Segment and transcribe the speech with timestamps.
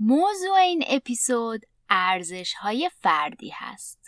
[0.00, 3.98] موضوع این اپیزود ارزش های فردی هست.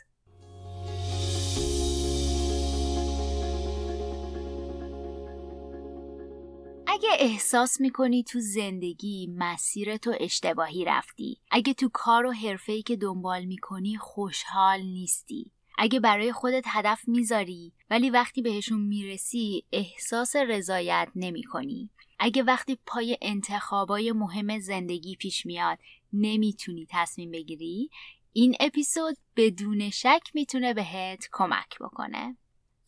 [6.86, 12.96] اگه احساس می‌کنی تو زندگی مسیر تو اشتباهی رفتی اگه تو کار و حرفه‌ای که
[12.96, 21.08] دنبال می‌کنی خوشحال نیستی اگه برای خودت هدف می‌ذاری ولی وقتی بهشون می‌رسی احساس رضایت
[21.14, 25.78] نمی‌کنی اگه وقتی پای انتخابای مهم زندگی پیش میاد
[26.12, 27.90] نمی‌تونی تصمیم بگیری
[28.32, 32.36] این اپیزود بدون شک می‌تونه بهت کمک بکنه.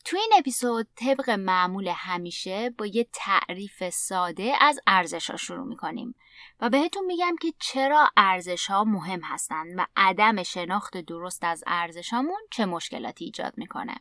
[0.05, 6.15] تو این اپیزود طبق معمول همیشه با یه تعریف ساده از ارزش ها شروع می‌کنیم
[6.61, 12.11] و بهتون میگم که چرا ارزش ها مهم هستند و عدم شناخت درست از ارزش
[12.51, 13.95] چه مشکلاتی ایجاد می‌کنه.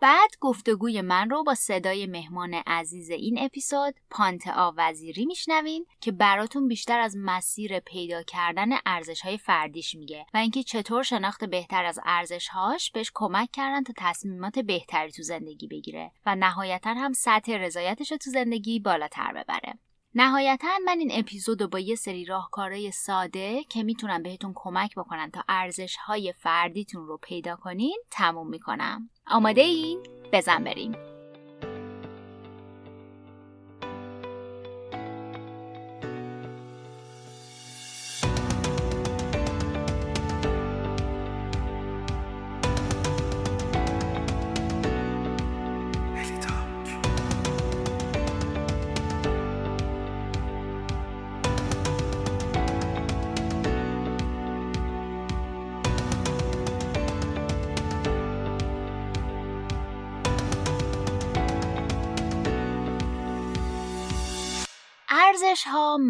[0.00, 6.68] بعد گفتگوی من رو با صدای مهمان عزیز این اپیزود پانتا وزیری میشنوین که براتون
[6.68, 12.00] بیشتر از مسیر پیدا کردن ارزش های فردیش میگه و اینکه چطور شناخت بهتر از
[12.04, 17.52] ارزش هاش بهش کمک کردن تا تصمیمات بهتری تو زندگی بگیره و نهایتا هم سطح
[17.52, 19.78] رضایتش رو تو زندگی بالاتر ببره.
[20.16, 25.30] نهایتا من این اپیزود رو با یه سری راهکارهای ساده که می‌تونن بهتون کمک بکنن
[25.30, 30.02] تا ارزش های فردیتون رو پیدا کنین تموم می‌کنم آماده این؟
[30.32, 31.13] بزن بریم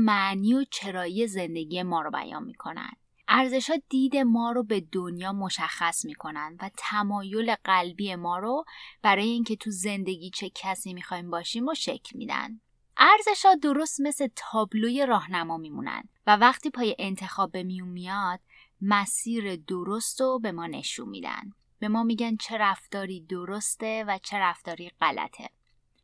[0.04, 2.90] معنی و چرایی زندگی ما رو بیان می‌کنن.
[3.28, 8.64] ارزش ها دید ما رو به دنیا مشخص می‌کنن و تمایل قلبی ما رو
[9.02, 12.60] برای اینکه تو زندگی چه کسی می‌خوایم باشیم و شکل میدن.
[12.96, 18.40] ارزش ها درست مثل تابلوی راهنما میمونن و وقتی پای انتخاب به میون میاد
[18.80, 21.52] مسیر درست رو به ما نشون میدن.
[21.78, 25.50] به ما میگن چه رفتاری درسته و چه رفتاری غلطه.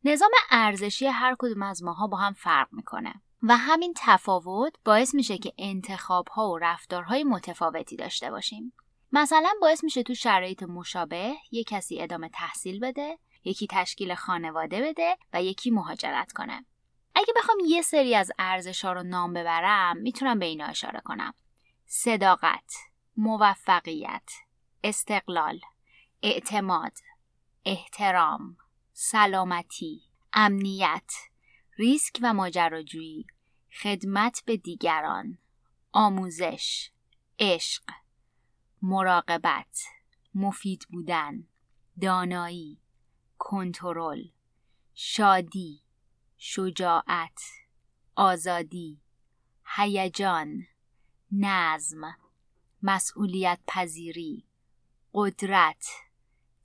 [0.03, 5.37] نظام ارزشی هر کدوم از ماها با هم فرق می‌کنه و همین تفاوت باعث میشه
[5.37, 8.73] که انتخاب ها و رفتارهای متفاوتی داشته باشیم.
[9.11, 15.17] مثلا باعث میشه تو شرایط مشابه یک کسی ادامه تحصیل بده، یکی تشکیل خانواده بده
[15.33, 16.65] و یکی مهاجرت کنه.
[17.15, 21.33] اگه بخوام یه سری از ارزش ها رو نام ببرم می‌تونم به اینا اشاره کنم.
[21.85, 22.73] صداقت،
[23.17, 24.31] موفقیت،
[24.83, 25.59] استقلال،
[26.23, 26.93] اعتماد،
[27.65, 28.57] احترام،
[28.93, 30.01] سلامتی،
[30.33, 31.11] امنیت،
[31.77, 33.25] ریسک و ماجراجویی،
[33.81, 35.37] خدمت به دیگران،
[35.91, 36.91] آموزش،
[37.39, 37.83] عشق،
[38.81, 39.83] مراقبت،
[40.35, 41.47] مفید بودن،
[42.01, 42.79] دانایی،
[43.37, 44.23] کنترل،
[44.93, 45.81] شادی،
[46.37, 47.41] شجاعت،
[48.15, 49.01] آزادی،
[49.75, 50.67] هیجان،
[51.31, 52.17] نظم،
[52.81, 54.45] مسئولیت پذیری،
[55.13, 55.87] قدرت،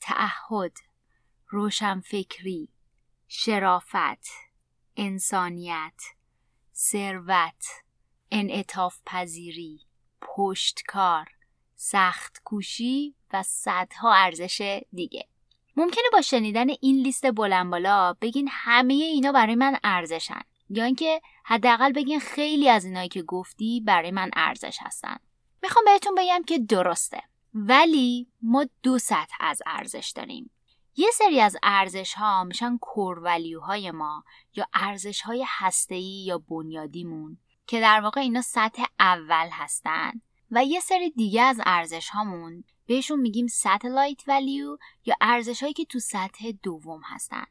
[0.01, 0.77] تعهد،
[1.49, 2.69] روشنفکری،
[3.29, 4.46] شرافت،
[4.97, 6.03] انسانیت،
[6.75, 7.65] ثروت،
[8.31, 9.81] انعطاف پذیری،
[10.21, 11.27] پشتکار،
[11.75, 15.29] سخت کوشی و صدها ارزش دیگه.
[15.77, 21.21] ممکنه با شنیدن این لیست بلند بالا بگین همه اینا برای من ارزشن یا اینکه
[21.45, 25.17] حداقل بگین خیلی از اینایی که گفتی برای من ارزش هستن.
[25.63, 27.23] می‌خوام بهتون بگم که درسته
[27.55, 30.51] ولی ما دو سطح از ارزش داریم
[30.97, 32.79] یه سری از ارزش ها میشن
[33.63, 40.13] های ما یا ارزش های هسته‌ای یا بنیادیمون که در واقع اینا سطح اول هستن.
[40.51, 45.85] و یه سری دیگه از ارزش هامون بهشون میگیم satellite value یا ارزش هایی که
[45.85, 47.45] تو سطح دوم هستن.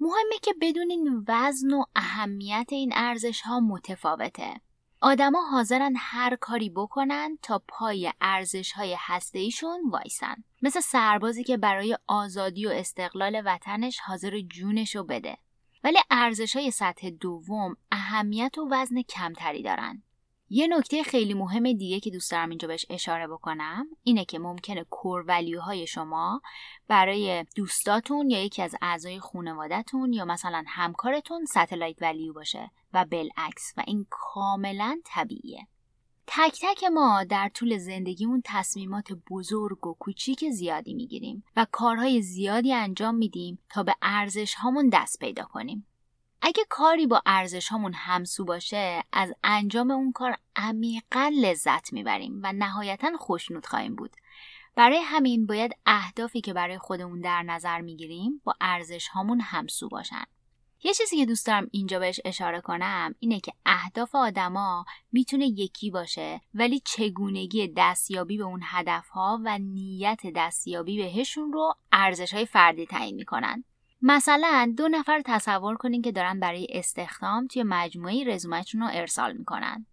[0.00, 4.60] مهمه که بدونین وزن و اهمیت این ارزش ها متفاوته.
[5.00, 10.36] آدما حاضرن هر کاری بکنن تا پای ارزش های هسته ایشون وایسن.
[10.62, 15.38] مثل سربازی که برای آزادی و استقلال وطنش حاضر جونشو بده.
[15.84, 20.02] ولی ارزش های سطح دوم اهمیت و وزن کمتری دارن.
[20.48, 24.84] یه نکته خیلی مهم دیگه که دوست دارم اینجا بهش اشاره بکنم اینه که ممکنه
[24.90, 26.42] کور ولیوهای شما
[26.88, 33.72] برای دوستاتون یا یکی از اعضای خانوادهتون یا مثلا همکارتون ستلایت ولیو باشه و بالعکس
[33.76, 35.66] و این کاملا طبیعیه
[36.26, 42.72] تک تک ما در طول زندگیمون تصمیمات بزرگ و کوچیک زیادی می‌گیریم و کارهای زیادی
[42.72, 45.86] انجام میدیم تا به ارزش هامون دست پیدا کنیم.
[46.42, 52.52] اگه کاری با ارزش هامون همسو باشه از انجام اون کار عمیقا لذت می‌بریم و
[52.52, 54.16] نهایتا خوشنود خواهیم بود.
[54.74, 60.24] برای همین باید اهدافی که برای خودمون در نظر می‌گیریم با ارزش هامون همسو باشن.
[60.82, 65.90] یه چیزی که دوست دارم اینجا بهش اشاره کنم اینه که اهداف آدما می‌تونه یکی
[65.90, 72.86] باشه ولی چگونگی دستیابی به اون هدفها و نیت دستیابی بهشون رو ارزش های فردی
[72.86, 73.64] تعیین می‌کنن
[74.08, 79.86] مثلا دو نفر تصور کنین که دارن برای استخدام توی مجموعه رزومهشون رو ارسال می‌کنن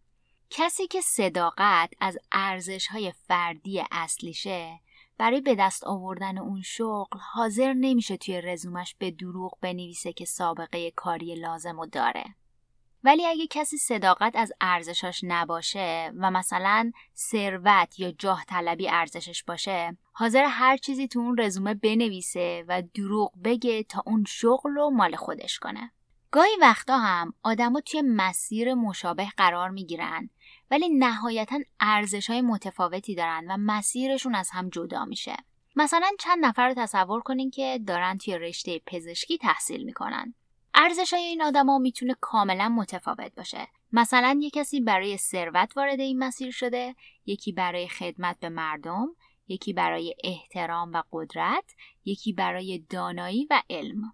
[0.50, 4.80] کسی که صداقت از ارزش های فردی اصلیشه
[5.18, 10.92] برای به دست آوردن اون شغل حاضر نمیشه توی رزومش به دروغ بنویسه که سابقه
[10.92, 12.25] کاری لازم و داره.
[13.03, 19.97] ولی اگه کسی صداقت از ارزشاش نباشه و مثلا ثروت یا جاه طلبی ارزشش باشه
[20.11, 25.15] حاضر هر چیزی تو اون رزومه بنویسه و دروغ بگه تا اون شغل رو مال
[25.15, 25.91] خودش کنه.
[26.31, 30.29] گاهی وقتا هم آدما توی مسیر مشابه قرار می‌گیرن
[30.71, 35.35] ولی نهایتا ارزش های متفاوتی دارن و مسیرشون از هم جدا میشه
[35.75, 40.33] مثلا چند نفر رو تصور کنین که دارن توی رشته پزشکی تحصیل می‌کنن
[40.75, 43.68] ارزش های این آدما می‌تونه کاملا متفاوت باشه.
[43.92, 49.08] مثلا یه کسی برای ثروت وارد این مسیر شده یکی برای خدمت به مردم
[49.48, 51.75] یکی برای احترام و قدرت
[52.06, 54.14] یکی برای دانایی و علم.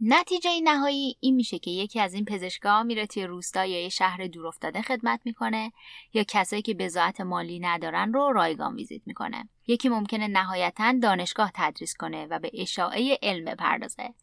[0.00, 4.26] نتیجه نهایی این میشه که یکی از این پزشکا میره توی روستا یا یه شهر
[4.26, 5.72] دورافتاده خدمت می‌کنه
[6.12, 9.48] یا کسایی که بزاعت مالی ندارن رو رایگان ویزیت می‌کنه.
[9.66, 14.14] یکی ممکنه نهایتا دانشگاه تدریس کنه و به اشاعه علم بپردازه.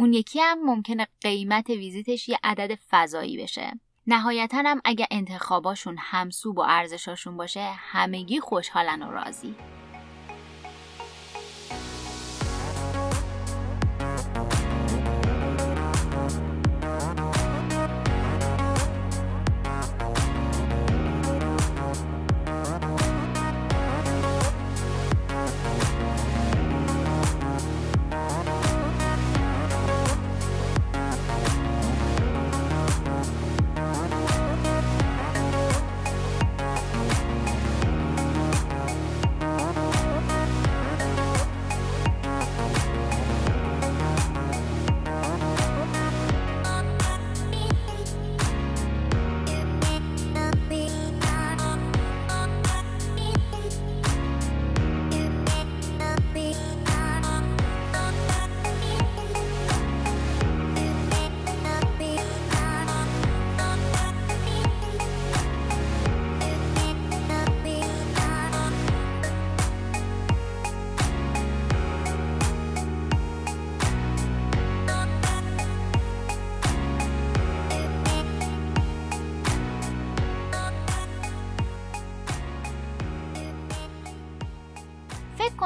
[0.00, 3.80] اون یکی هم ممکنه قیمت ویزیتش یه عدد فضایی بشه.
[4.06, 9.54] نهایتا هم اگه انتخاباشون همسو با ارزشاشون باشه همگی خوشحالن و راضی.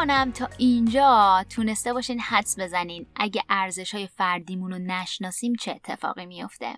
[0.04, 1.44] کنم تا اینجا.
[1.50, 3.06] تونسته باشین حدس بزنین.
[3.16, 6.74] اگه ارزش های فردیمون رو نشناسیم چه اتفاقی میفته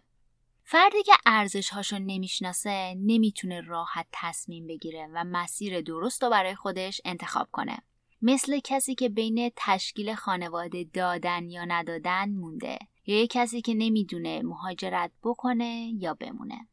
[0.64, 7.00] فردی که ارزش هاشو نمی‌شناسه نمی‌تونه راحت تصمیم بگیره و مسیر درست رو برای خودش
[7.04, 7.78] انتخاب کنه.
[8.22, 14.42] مثل کسی که بین تشکیل خانواده دادن یا ندادن مونده یا یه کسی که نمی‌دونه
[14.42, 16.68] مهاجرت بکنه یا بمونه.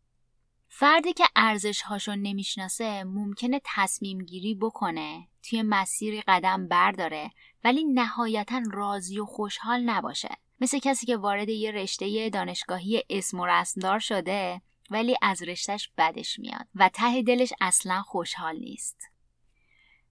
[0.75, 7.31] فردی که ارزش هاشو نمی‌شناسه ممکنه تصمیم گیری بکنه توی مسیری قدم برداره
[7.63, 10.29] ولی نهایتا راضی و خوشحال نباشه.
[10.61, 14.61] مثل کسی که وارد یه رشته دانشگاهی اسم و رسمدار شده
[14.91, 18.97] ولی از رشتهش بدش میاد و ته دلش اصلا خوشحال نیست.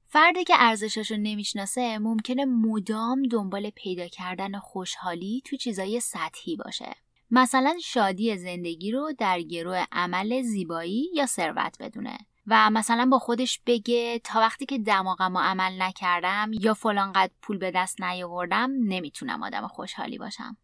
[0.07, 6.95] فردی که ارزشاشو نمی‌شناسه ممکنه مدام دنبال پیدا کردن خوشحالی تو چیزای سطحی باشه.
[7.35, 13.61] مثلا شادی زندگی رو در گروه عمل زیبایی یا ثروت بدونه و مثلا با خودش
[13.67, 19.43] بگه تا وقتی که دماغم عمل نکردم یا فلان قد پول به دست نیاوردم نمی‌تونم
[19.43, 20.57] آدم خوشحالی باشم.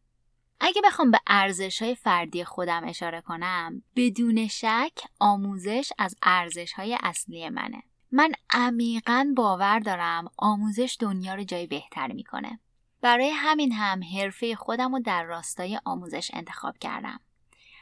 [0.61, 6.99] اگه بخوام به ارزش های فردی خودم اشاره کنم بدون شک آموزش از ارزش های
[7.03, 7.83] اصلی منه.
[8.13, 12.61] من عمیقا باور دارم آموزش دنیا رو جای بهتر می‌کنه.
[13.01, 17.21] برای همین هم حرفه خودم رو در راستای آموزش انتخاب کردم.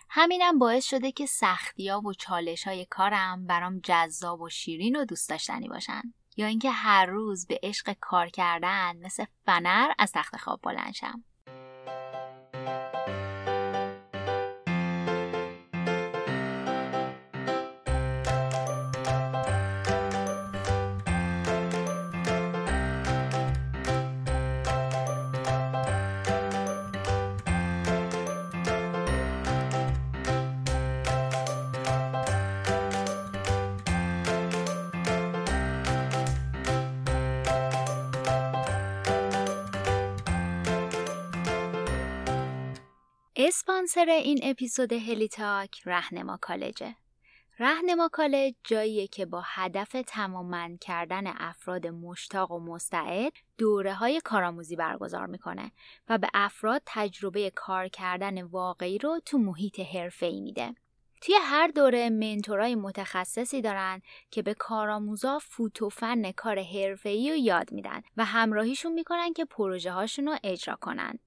[0.08, 5.04] همینم باعث شده که سختی ها و چالش های کارم برام جذاب و شیرین و
[5.04, 6.02] دوست داشتنی باشن.
[6.36, 10.94] یا اینکه هر روز به عشق کار کردن مثل فنر از تخت خواب بلند
[43.68, 46.96] اسپانسر این اپیزود هلیتاک رهنما کالجه.
[47.58, 54.76] رهنما کالج جاییه که با هدف تماما کردن افراد مشتاق و مستعد دوره های کارآموزی
[54.76, 55.72] برگزار می‌کنه
[56.08, 60.74] و به افراد تجربه کار کردن واقعی رو تو محیط حرفه‌ای میده.
[61.20, 67.36] توی هر دوره منتورای متخصصی دارن که به کارآموزا فوت و فن کار حرفه‌ای رو
[67.36, 71.18] یاد میدن و همراهیشون می‌کنن که پروژه هاشون رو اجرا کنن.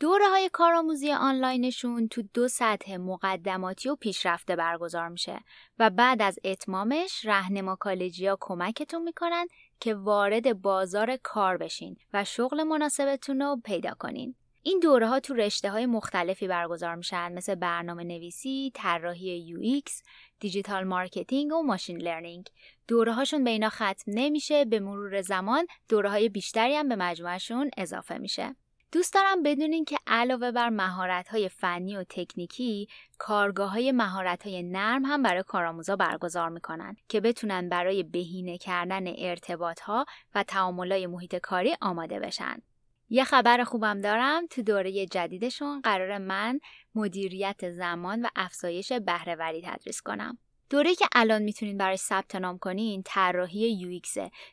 [0.00, 5.40] دوره های کارآموزی آنلاینشون تو دو سطح مقدماتی و پیشرفته برگزار میشه
[5.78, 9.46] و بعد از اتمامش رهنما کالجیا کمکتون می‌کنن
[9.80, 14.34] که وارد بازار کار بشین و شغل مناسبتون رو پیدا کنین.
[14.62, 20.02] این دوره ها تو رشته های مختلفی برگزار میشن مثل برنامه نویسی، طراحی UX،
[20.40, 22.48] digital marketing و machine learning.
[22.88, 27.70] دوره هاشون به اینا ختم نمیشه به مرور زمان دوره های بیشتری هم به مجموعشون
[27.76, 28.56] اضافه میشه.
[28.92, 35.42] دوست دارم بدونین که علاوه بر مهارت‌های فنی و تکنیکی، کارگاه مهارت‌های نرم هم برای
[35.42, 42.62] کارآموزا برگزار می‌کنن که بتونن برای بهینه کردن ارتباطها و تعاملای محیط کاری آماده بشن.
[43.08, 46.60] یه خبر خوبم دارم تو دوره جدیدشون قرار من
[46.94, 50.38] مدیریت زمان و افزایش بهرهوری تدریس کنم.
[50.70, 54.00] دوره که الان می‌تونین برای ثبت نام کنین طراحی یو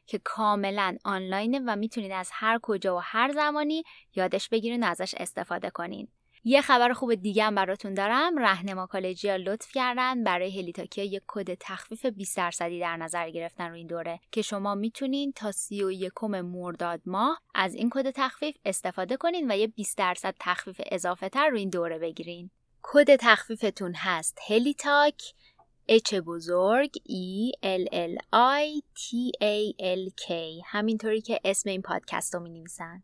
[0.08, 3.84] که کاملا آنلاینه و می‌تونین از هر کجا و هر زمانی
[4.16, 6.08] یادش بگیرین و ازش استفاده کنین.
[6.48, 11.54] یه خبر خوب دیگه هم براتون دارم رهنما کالجیا لطف کردن برای هلیتاکیا یک کد
[11.54, 17.02] تخفیف 20 درصدی در نظر گرفتن رو این دوره که شما می‌تونین تا 31 مرداد
[17.06, 21.58] ماه از این کد تخفیف استفاده کنین و یه 20 درصد تخفیف اضافه تر رو
[21.58, 22.50] این دوره بگیرین
[22.82, 25.34] کد تخفیفتون هست هلیتاک
[25.90, 30.32] H بزرگ E L L I T A L K
[30.66, 33.04] همینطوری که اسم این پادکست رو می نویسن.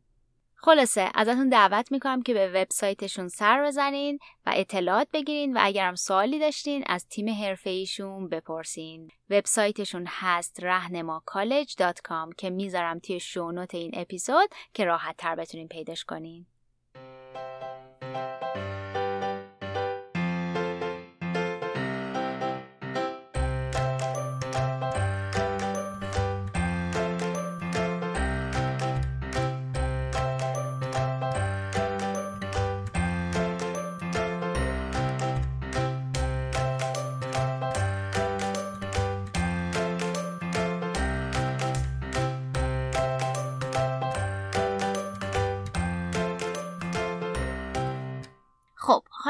[0.55, 6.39] خلاصه ازتون دعوت می‌کنم که به وبسایتشون سر بزنین و اطلاعات بگیرین و اگرم سوالی
[6.39, 9.09] داشتین از تیم ایشون بپرسین.
[9.29, 16.45] وبسایتشون هست rahnemacollege.com که می‌ذارم توی شونوت این اپیزود که راحت تر بتونین پیداش کنین.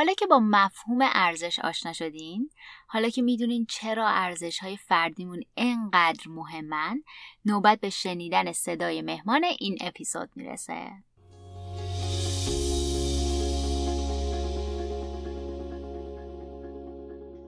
[0.02, 2.50] حالا که با مفهوم ارزش آشنا شدین
[2.88, 7.04] حالا که می‌دونین چرا ارزش های فردیمون انقدر مهمن
[7.46, 10.92] نوبت به شنیدن صدای مهمان این اپیزود می‌رسه.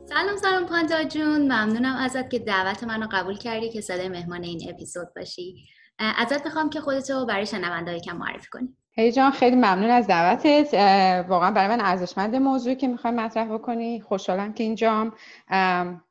[0.10, 1.42] سلام سلام پانتا جون.
[1.42, 5.66] ممنونم ازت که دعوت منو قبول کردی که صدای مهمان این اپیزود باشی.
[6.00, 8.78] ازت می‌خوام که خودتو برای شنوندهایی کم معرفی کنی.
[8.96, 10.74] هی جان خیلی ممنون از دعوتت.
[11.30, 14.02] واقعا برای من ارزشمند موضوعی که می‌خوای مطرح بکنی.
[14.02, 15.14] خوشحالم که اینجام.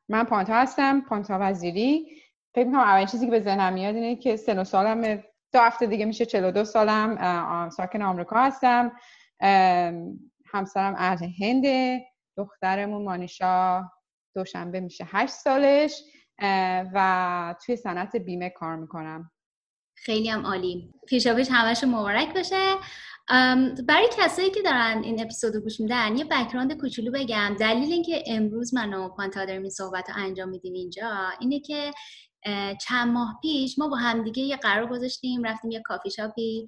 [0.09, 2.07] من پانتا هستم پانتا وزیری.
[2.55, 5.23] فکر می‌کنم اولین چیزی که به ذهنم میاد اینه که سن و سالم
[5.53, 8.93] دو هفته دیگه میشه 42 سالم ساکن آمریکا هستم.
[10.47, 13.83] همسرم اهل هنده دخترمون مانیشا
[14.35, 16.03] دوشنبه میشه هشت سالش.
[16.95, 19.31] و توی صنعت بیمه کار می‌کنم.
[20.05, 20.95] خیلی هم عالی.
[21.09, 22.75] پیشاپیش همش مبارک باشه.
[23.89, 27.57] برای کسایی که دارن این اپیزود رو گوش میدن یه بکراند کوچولو بگم.
[27.61, 31.91] دلیل اینکه امروز من و پانتا داریم این صحبت رو انجام میدیم اینجا اینه که
[32.81, 36.67] چند ماه پیش ما با همدیگه یه قرار گذاشتیم رفتیم یه کافی شاپی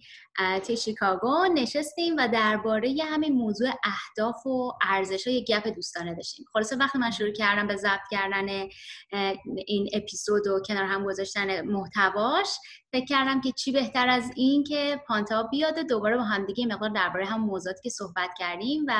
[0.67, 6.47] توی شیکاگو نشستیم و درباره همین موضوع اهداف و ارزش های گپ دوستانه داشتیم.
[6.53, 8.49] خلاصه وقتی من شروع کردم به ضبط کردن
[9.67, 12.49] این اپیزود و کنار هم گذاشتن محتواش
[12.95, 17.27] فکر کردم که چی بهتر از این که پانتا بیاد دوباره با همدیگه مقدار درباره
[17.27, 18.95] هم موضوعاتی که صحبت کردیم و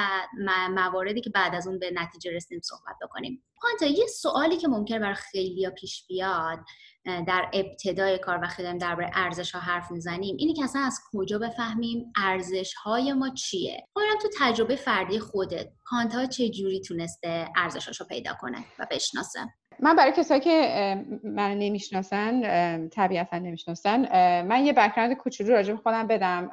[0.71, 3.43] مواردی که بعد از اون به نتیجه رسیدیم صحبت بکنیم.
[3.63, 6.59] پانتا یه سوالی که ممکن برای خیلی پیش بیاد
[7.05, 11.39] در ابتدای کار وقتی داریم درباره ارزش ها حرف می‌زنیم اینی که اصلا از کجا
[11.39, 18.05] بفهمیم ارزش های ما چیه؟ خودم تو تجربه فردی خودت پانتا چه جوری تونسته ارزشاشو
[18.05, 19.41] پیدا کنه و بشناسه؟
[19.81, 24.01] من برای کسایی که من نمی‌شناسن طبیعتا نمی‌شناسن
[24.43, 26.51] من یه بکراند کوچولو راجع خودم بدم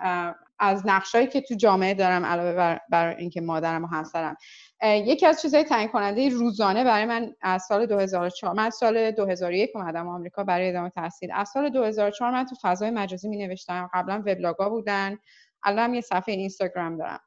[0.59, 4.37] از نقشایی که تو جامعه دارم علاوه بر, بر اینکه مادرم و همسرم.
[4.83, 10.07] یکی از چیزهای تعیین کننده روزانه برای من از سال 2004 من سال 2001 اومدم
[10.07, 11.29] آمریکا برای ادامه تحصیل.
[11.33, 15.17] از سال 2004 من تو فضای مجازی می نوشتم قبلا وبلاگا بودن.
[15.63, 17.19] الان یه صفحه اینستاگرام دارم.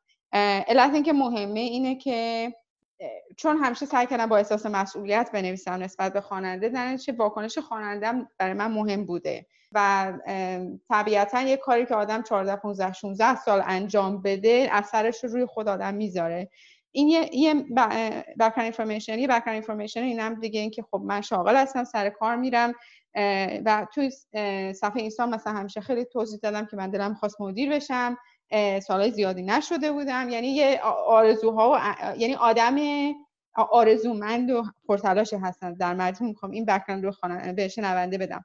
[0.69, 2.53] علت اینکه مهمه اینه که
[3.37, 8.29] چون همیشه سعی کردم با احساس مسئولیت بنویسم نسبت به خواننده در چه واکنش خواننده
[8.39, 10.13] برای من مهم بوده و
[10.89, 15.69] طبیعتا یه کاری که آدم 14 15 16 سال انجام بده اثرش رو روی خود
[15.69, 16.51] آدم می‌ذاره.
[16.93, 17.55] این یه یه
[18.41, 22.73] بکن اینفورمیشن یه بکن اینفورمیشن اینم دیگه اینکه خب من شاغل هستم سر کار میرم
[23.65, 24.11] و توی
[24.73, 28.17] صفحه اینستا مثلا همیشه خیلی توضیح دادم که من دلم خواست مدیر بشم.
[28.83, 30.29] سالهای زیادی نشده بودم.
[30.29, 31.79] یعنی یه آرزوها و
[32.19, 32.77] یعنی آدم
[33.57, 35.75] آرزومند و پرتلاش هستن.
[35.75, 37.13] در مجموع می‌خوام این بکرند رو
[37.57, 38.45] بهش نونده بدم.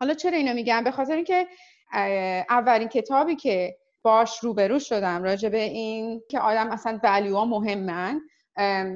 [0.00, 1.46] حالا چرا اینو میگم؟ به خاطر اینکه
[2.50, 8.20] اولین کتابی که باش روبرو شدم راجع به این که آدم اصلا ولیوها مهمن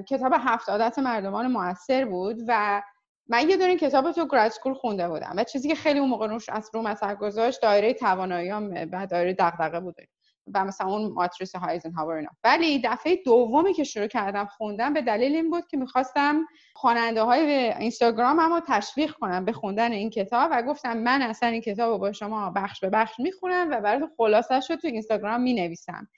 [0.08, 2.82] کتاب هفت عادت مردمان موثر بود و
[3.28, 6.26] من یه دونه کتاب تو گراد سکول خونده بودم و چیزی که خیلی اون موقع
[6.26, 10.08] روش از رو مثلا گذاشت دایره تواناییام و دایره دغدغه بوده
[10.54, 12.30] و مثلا اون ماتریس هایزنهاور اینا.
[12.44, 17.72] ولی دفعه دومی که شروع کردم خوندم به دلیل این بود که می‌خواستم خواننده های
[17.78, 21.98] اینستاگرام رو تشویق کنم به خوندن این کتاب و گفتم من اصلا این کتاب رو
[21.98, 26.08] با شما بخش به بخش می‌خونم و برای خلاصش رو تو اینستاگرام می‌نویسم.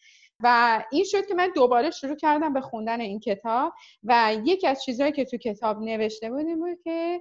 [0.40, 3.72] و این شد که من دوباره شروع کردم به خوندن این کتاب
[4.04, 7.20] و یکی از چیزهایی که تو کتاب نوشته بود این بود که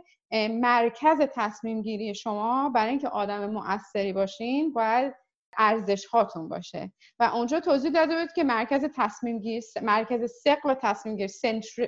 [0.49, 5.13] مرکز تصمیم گیری شما برای اینکه آدم مؤثری باشین باید
[5.57, 6.91] ارزش هاتون باشه.
[7.19, 11.29] و اونجا توضیح داده بود که مرکز تصمیم گیر مرکز سقل تصمیم گیر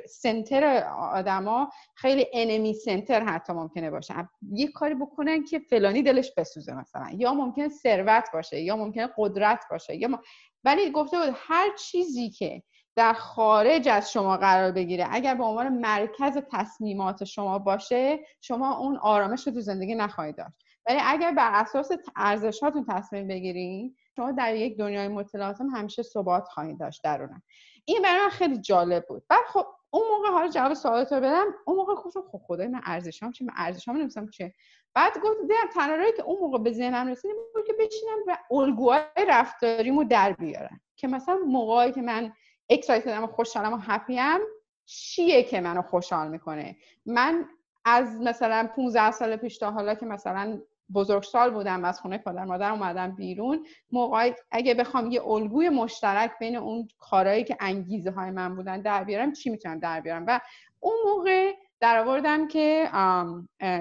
[0.08, 6.74] سنتر, آدما خیلی انمی سنتر حتی ممکنه باشه یه کاری بکنن که فلانی دلش بسوزه
[6.74, 7.10] مثلا.
[7.18, 10.20] یا ممکنه ثروت باشه یا ممکنه قدرت باشه یا
[10.64, 12.64] ولی گفته بود هر چیزی که
[12.96, 18.98] در خارج از شما قرار بگیره اگر به عنوان مرکز تصمیمات شما باشه شما اون
[18.98, 20.65] آرامش رو تو زندگی نخواهید داشت.
[20.88, 26.48] ولی اگر بر اساس ارزشاتون تصمیم بگیرین شما در یک دنیای مطلعات هم همیشه ثبات
[26.48, 27.44] خواهید داشت درونم.
[27.86, 29.24] این برای من خیلی جالب بود.
[29.30, 31.46] بعد خب اون موقع حالا جواب سوالات رو بدم.
[31.66, 34.54] اون موقع گفتم خب خدای من ارزشام چی؟ من ارزشام نمیستم چه
[34.94, 39.26] بعد گفت دیدم تنها که اون موقع به ذهنم رسید بود که بشینم و الگوهای
[39.28, 40.82] رفتاریمو در بیارم.
[40.96, 42.34] که مثلا موقعی که من
[42.70, 44.40] اکسایتدم و خوشحالم و هپیم
[44.86, 47.50] چیه که منو خوشحال می‌کنه؟ من
[47.86, 50.62] از مثلا 15 سال پیش تا حالا که مثلا
[50.94, 53.66] بزرگسال بودم از خونه پدر مادر اومدم بیرون.
[53.92, 59.04] موقعی اگه بخوام یه الگوی مشترک بین اون کارهایی که انگیزه های من بودن در
[59.04, 60.42] بیارم چی می‌تونم در بیارم؟ و
[60.80, 62.90] اون موقع در آوردم که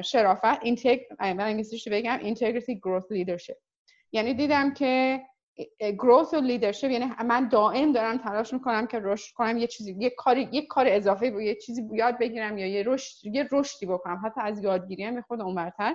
[0.04, 3.56] شرافت اینتگ انگلیسیش بگم integrity growth leadership.
[4.12, 5.22] یعنی دیدم که
[5.80, 10.10] growth و leadership یعنی من دائم دارم تلاش می‌کنم که رشد کنم یه چیزی یه
[10.10, 14.22] کاری یه کار اضافه یه چیزی یاد بگیرم یا یه رشد یه رشدی بکنم.
[14.24, 15.94] حتی از یادگیری هم خود اونورتر.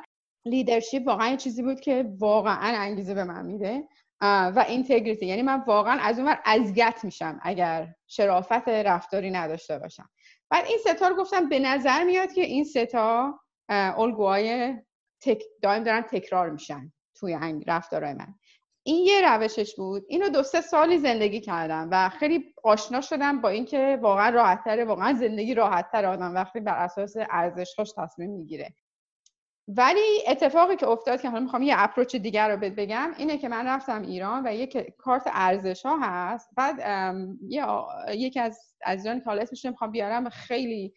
[0.50, 3.84] leadership واقعا چیزی بود که واقعا انگیزه به من میده
[4.22, 10.10] و integrity یعنی من واقعا از اونور اذیت میشم اگر شرافت رفتاری نداشته باشم.
[10.50, 14.76] بعد این ستا رو گفتم به نظر میاد که این ستا الگوهای
[15.22, 18.36] تک دائم دارن تکرار میشن توی رفتارهای من.
[18.84, 20.04] این یه روشش بود.
[20.08, 25.14] اینو دو سه سالی زندگی کردم و خیلی آشنا شدم با اینکه واقعا راحتتره واقعا
[25.14, 28.74] زندگی راحتتر آدم وقتی بر اساس ارزشهاش تصمیم می‌گیره.
[29.78, 33.68] ولی اتفاقی که افتاد که حالا می‌خوام یه اپروچ دیگر رو بگم اینه که من
[33.68, 36.50] رفتم ایران و یک کارت ارزش ها هست.
[36.58, 36.76] بعد
[38.14, 40.94] یکی از عزیزان که حالا اسمش می‌خوام بیارم خیلی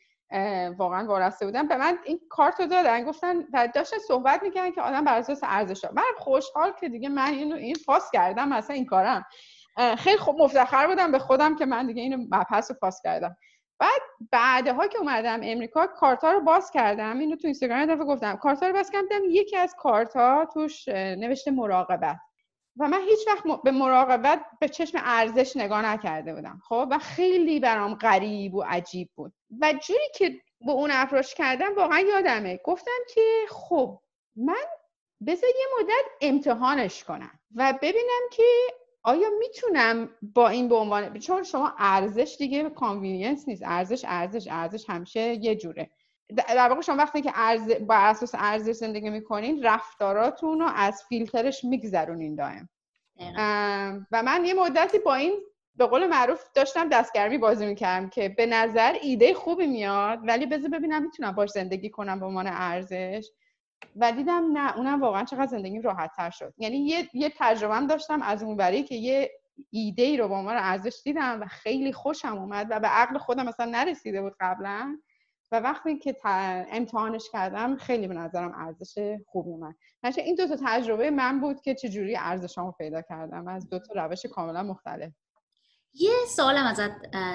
[0.79, 4.83] واقعا وارسته بودن به من این کارت رو دادن گفتن و داشتن صحبت می‌کنن که
[4.83, 8.77] آدم بر اساس ارزش ها من خوشحال که دیگه من اینو این پاس کردم مثلا
[8.77, 9.25] این کارم.
[9.99, 13.37] خیلی خوب مفتخر بودم به خودم که من دیگه اینو مبحث رو پاس کردم.
[13.83, 17.19] بعد بعدها که اومدم امریکا کارت رو باز کردم.
[17.19, 18.37] اینو تو اینستاگرام دفعه گفتم.
[18.37, 22.17] کارت رو باز کردم یکی از کارت ها توش نوشته مراقبت.
[22.77, 26.61] و من هیچ وقت به مراقبت به چشم ارزش نگاه نکرده بودم.
[26.69, 29.33] خب؟ و خیلی برام غریب و عجیب بود.
[29.61, 30.31] و جوری که
[30.67, 32.61] به اون افراش کردم واقعا یادمه.
[32.65, 33.99] گفتم که خب
[34.37, 34.65] من
[35.27, 38.45] بذار یه مدت امتحانش کنم و ببینم که
[39.03, 43.63] آیا می‌تونم با این به عنوان چون شما ارزش دیگه convenience نیست.
[43.67, 45.91] ارزش ارزش ارزش همیشه یه جوره.
[46.37, 47.71] در واقع شما وقتی که ارز...
[47.71, 52.69] با اساس ارزش زندگی می‌کنین رفتاراتون رو از فیلترش میگذرونین دائم.
[54.13, 55.33] و من یه مدتی با این
[55.77, 60.71] به قول معروف داشتم دستگرمی بازی می‌کردم که به نظر ایده خوبی میاد ولی بذار
[60.71, 63.29] ببینم می‌تونم باش زندگی کنم به عنوان ارزش.
[63.97, 66.55] و دیدم نه اونم واقعا چقدر زندگی راحت تر شد.
[66.59, 69.31] یعنی یه, یه تجربه داشتم از اون بری که یه
[69.71, 73.49] ایده ای رو به عنوان ارزش دیدم و خیلی خوشم اومد و به عقل خودم
[73.49, 74.99] مثلا نرسیده بود قبلا.
[75.53, 76.17] و وقتی که
[76.71, 79.75] امتحانش کردم خیلی به نظرم ارزش خوبی اومد.
[80.19, 83.49] این دو تا تجربه من بود که چجوری ارزشامو پیدا کردم.
[83.49, 85.13] از دو تا روش کاملا مختلف.
[85.95, 86.91] یه سوالم ازت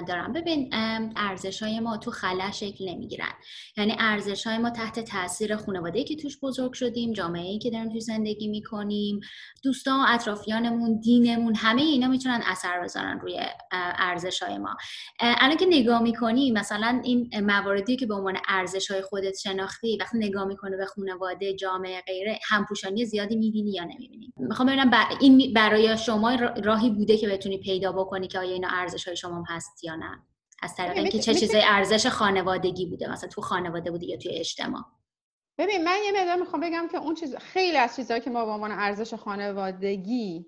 [0.08, 0.34] دارم.
[0.34, 0.70] ببین
[1.16, 3.34] ارزش های ما تو خلا شکل نمی‌گیرن.
[3.78, 7.90] یعنی ارزش های ما تحت تاثیر خانواده که توش بزرگ شدیم جامعه ای که داریم
[7.90, 9.20] توش زندگی می‌کنیم
[9.64, 13.40] دوستان اطرافیانمون دینمون همه اینا می‌تونن اثر بذارن روی
[13.72, 14.76] ارزش های ما.
[15.20, 20.18] الان که نگاه می‌کنی مثلا این مواردی که به عنوان ارزش های خودت شناختی وقتی
[20.18, 24.92] نگاه می‌کنه به خانواده جامعه غیره همپوشانی زیادی می‌بینی یا نمی‌بینی؟ می‌خوام ببینم
[25.22, 29.44] این برای شما راهی بوده که بتونی پیدا بکنی که آیا اینا ارزش های شما
[29.48, 30.24] هست یا نه؟
[30.62, 34.84] از طریق اینکه چه چیزای ارزش خانوادگی بوده؟ مثلا تو خانواده بوده یا توی اجتماع؟
[35.58, 38.52] ببین من یه مقدار می‌خوام بگم که اون چیز خیلی از چیزهایی که ما به
[38.52, 40.46] عنوان ارزش خانوادگی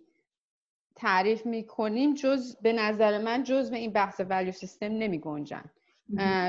[0.96, 5.64] تعریف می‌کنیم جز به نظر من جز به این بحث ولیو سیستم نمی گنجن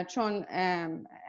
[0.08, 0.46] چون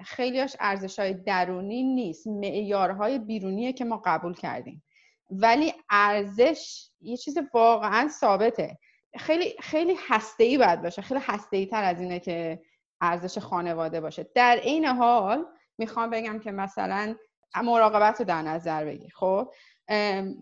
[0.05, 2.27] خیلیاش ارزش های درونی نیست.
[2.27, 4.83] معیارهای بیرونیه که ما قبول کردیم.
[5.31, 8.77] ولی ارزش یه چیز واقعا ثابته.
[9.17, 11.01] خیلی خیلی هسته ای باید باشه.
[11.01, 12.61] خیلی هسته ای تر از اینه که
[13.01, 14.27] ارزش خانواده باشه.
[14.35, 15.45] در این حال
[15.77, 17.15] می‌خوام بگم که مثلا
[17.63, 19.11] مراقبت رو در نظر بگیر.
[19.15, 19.53] خب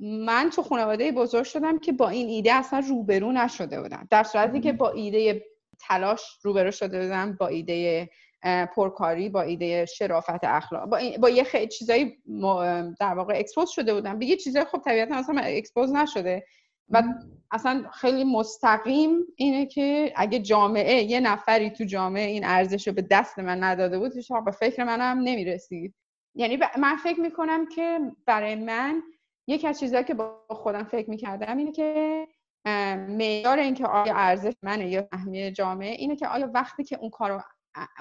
[0.01, 4.08] من تو خانواده بزرگ شدم که با این ایده اصلا روبرو نشده بودم.
[4.12, 5.45] در صورتی که با ایده
[5.79, 8.10] تلاش روبرو شده بودم با ایده
[8.75, 10.86] پرکاری با ایده شرافت اخلاق.
[10.89, 12.17] با, با یه خیلی چیزایی
[12.99, 14.19] در واقع expose شده بودم.
[14.19, 16.45] به یه چیزایی خب طبیعتا اصلا expose نشده.
[16.89, 17.04] و
[17.52, 23.02] اصلا خیلی مستقیم اینه که اگه جامعه یه نفری تو جامعه این ارزش رو به
[23.02, 25.95] دست من نداده بود هیچ به فکر منم نمی‌رسید.
[26.36, 29.02] یعنی من فکر می‌کنم که برای من
[29.47, 32.28] یکی از چیزهایی که با خودم فکر می‌کردم اینه که
[33.10, 37.41] معیار اینکه آیا ارزش منه یا اهمیت جامعه اینه که آیا وقتی که اون کارو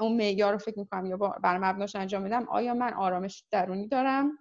[0.01, 4.38] اون معیار رو فکر می‌کنم یا بر مبناش انجام میدم آیا من آرامش درونی دارم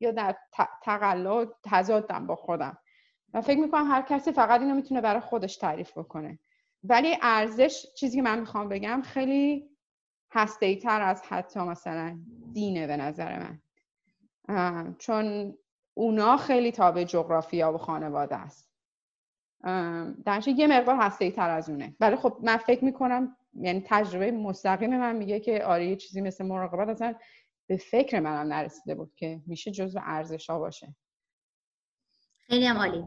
[0.00, 0.36] یا در
[0.82, 2.78] تقلا تضادم با خودم.
[3.34, 6.38] و فکر می‌کنم هر کسی فقط اینو می‌تونه برای خودش تعریف بکنه.
[6.84, 9.70] ولی ارزش چیزی که من می‌خوام بگم خیلی
[10.30, 12.18] هسته تر از حتی مثلا
[12.52, 13.58] دینه به نظر من.
[14.98, 15.54] چون
[15.94, 18.68] اونا خیلی تابع جغرافیا و خانواده است.
[20.24, 21.96] درنچه یه مقدار هسته تر از اونه.
[22.00, 26.44] ولی خب من فکر می‌کنم یعنی تجربه مستقیم من میگه که آره یه چیزی مثل
[26.46, 27.14] مراقبت اصلا
[27.66, 30.94] به فکر منم نرسیده بود که میشه جزو ارزش ها باشه.
[32.52, 33.04] خیلی هم عالی.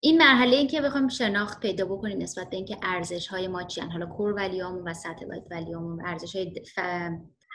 [0.00, 3.90] این مرحله ای که بخوایم شناخت پیدا بکنیم نسبت به اینکه ارزش های ما چیان.
[3.90, 6.52] حالا کور ولیامون و سطح ولیامون ارزش های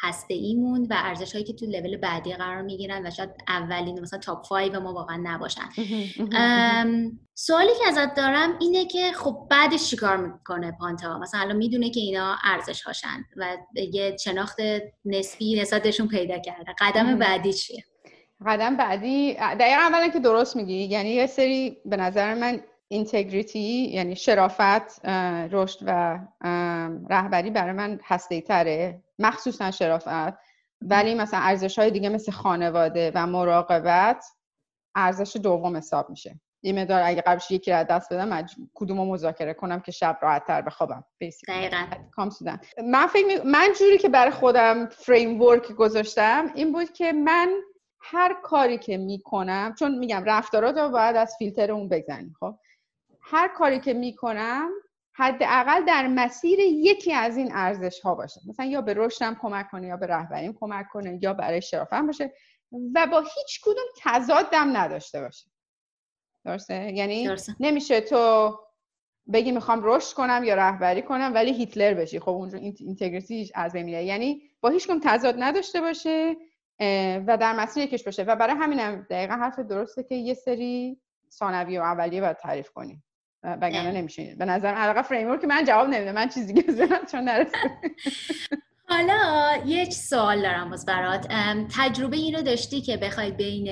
[0.01, 4.19] هسته ایمون و ارزش هایی که تو لول بعدی قرار می‌گیرن و شاید اولین مثلا
[4.19, 5.69] تاپ 5 ما واقعا نباشن.
[7.35, 11.99] سوالی که ازت دارم اینه که خب بعدش چیکار می‌کنه پانتا؟ مثلا الان می‌دونه که
[11.99, 13.57] اینا ارزش هاشن و
[13.91, 14.57] یه شناخت
[15.05, 16.75] نسبی نسبتشون پیدا کرده.
[16.79, 17.83] قدم بعدی چیه؟
[18.47, 24.15] قدم بعدی دقیقا اولا که درست میگی یعنی یه سری به نظر من اینتگریتی یعنی
[24.15, 25.05] شرافت
[25.51, 26.19] رشد و
[27.09, 30.37] رهبری برای من هسته تره مخصوصا شرافت.
[30.81, 34.25] ولی مثلا ارزش های دیگه مثل خانواده و مراقبت
[34.95, 36.39] ارزش دوم حساب میشه.
[36.63, 40.45] یه مدار اگه قبلش یکی را دست بدم کدوم رو مذاکره کنم که شب راحت
[40.47, 41.03] تر بخوابم
[41.47, 41.85] دقیقا.
[42.83, 47.53] من فکر من جوری که برای خودم فریم ورک گذاشتم این بود که من
[48.05, 52.55] هر کاری که می‌کنم چون میگم رفتارات رو باید از فیلتر اون بگذنی خب؟
[53.21, 54.69] هر کاری که می‌کنم
[55.15, 58.41] حداقل در مسیر یکی از این ارزش ها باشه.
[58.49, 62.33] مثلا یا به رشدم کمک کنه یا به رهبریم کمک کنه یا برای شرافتم باشه
[62.95, 65.49] و با هیچ کدوم تضادم نداشته باشه.
[66.45, 68.53] درسته؟ یعنی نمیشه تو
[69.33, 72.19] بگی می‌خوام رشد کنم یا رهبری کنم ولی هیتلر بشی.
[72.19, 74.03] خب اونجا اینتگریتی از میره.
[74.03, 76.35] یعنی با هیچ کدوم تضاد نداشته باشه.
[77.27, 78.23] و در مسیر یکیش باشه.
[78.23, 80.97] و برای همینم دقیقا حرف درسته که یه سری
[81.31, 83.03] ثانوی و اولیه باید تعریف کنیم.
[83.43, 84.35] وگرنه نمیشه.
[84.39, 86.11] به نظر علاقه فریم که من جواب نمیده.
[86.11, 87.55] من چیزی بزنم چون نرسید
[88.87, 91.27] حالا یک سوال دارم باز برات.
[91.77, 93.69] تجربه این رو داشتی که بخوای بین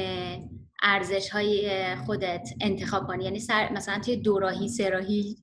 [0.82, 3.24] ارزش های خودت انتخاب کنی.
[3.24, 5.38] یعنی سر مثلا توی دو راهی سه راهی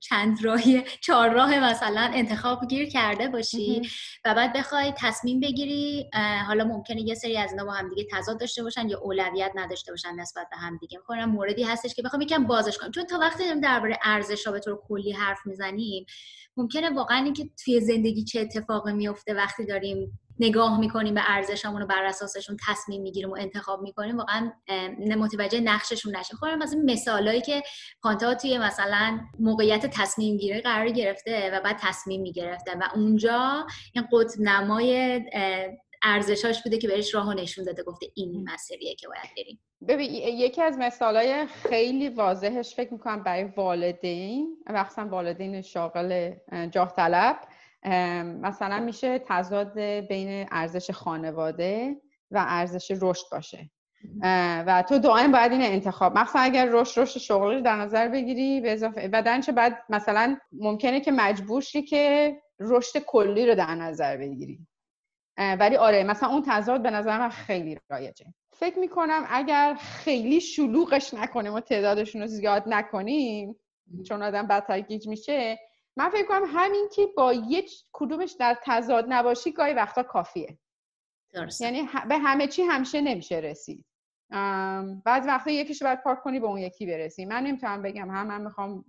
[0.00, 3.82] چند راهی چهار راه مثلا انتخاب گیر کرده باشی
[4.24, 6.10] و بعد بخوای تصمیم بگیری
[6.46, 9.92] حالا ممکنه یه سری از اینا با هم دیگه تضاد داشته باشن یا اولویت نداشته
[9.92, 12.90] باشن نسبت به هم دیگه می‌خوام موردی هستش که بخوام یکم بازش کنم.
[12.90, 16.06] چون تا وقتی داریم درباره ارزش ها به طور کلی حرف می‌زنیم
[16.56, 21.86] ممکنه واقعا اینکه توی زندگی چه اتفاقی میفته وقتی داریم نگاه می‌کنیم به ارزشمون و
[21.86, 24.52] بر اساسشون تصمیم می‌گیریم و انتخاب می‌کنیم واقعا
[25.18, 26.36] متوجه نقششون نشیم.
[26.36, 27.62] خب این مثالایی که
[28.02, 34.04] پانتا توی مثلا موقعیت تصمیم گیری قرار گرفته و بعد تصمیم می‌گرفته و اونجا این
[34.12, 35.20] قطب نمای
[36.02, 39.60] ارزشاش بوده که بهش راهو نشون داده گفته این مسیریه که باید بریم.
[39.88, 46.32] ببین یکی از مثالای خیلی واضحش فکر می‌کنم برای والدین مخصوصا والدین شاغل
[46.70, 47.36] جاه طلب
[48.42, 51.96] مثلا میشه تضاد بین ارزش خانواده
[52.30, 53.70] و ارزش رشد باشه.
[54.66, 56.18] و تو دائم باید این انتخاب.
[56.18, 59.22] مخصوصا اگر رشد رشد شغلی در نظر بگیری به اضافه و
[59.56, 64.66] بعد مثلا ممکنه که مجبور شی که رشد کلی رو در نظر بگیری.
[65.38, 68.26] ولی آره مثلا اون تضاد به نظر من خیلی رایجه.
[68.52, 73.56] فکر می‌کنم اگر خیلی شلوغش نکنیم و تعدادشون رو زیاد نکنیم
[74.08, 75.58] چون آدم بدتر گیج میشه
[75.98, 80.58] من فکر کنم همین که با یک کدومش در تضاد نباشی گاهی وقتا کافیه.
[81.34, 81.60] درست.
[81.60, 83.86] یعنی به همه چی همیشه نمیشه رسید.
[85.04, 87.24] بعض وقتا یکیش باید پارک کنی به اون یکی برسی.
[87.24, 88.84] من نمی‌تونم بگم هم من می‌خوام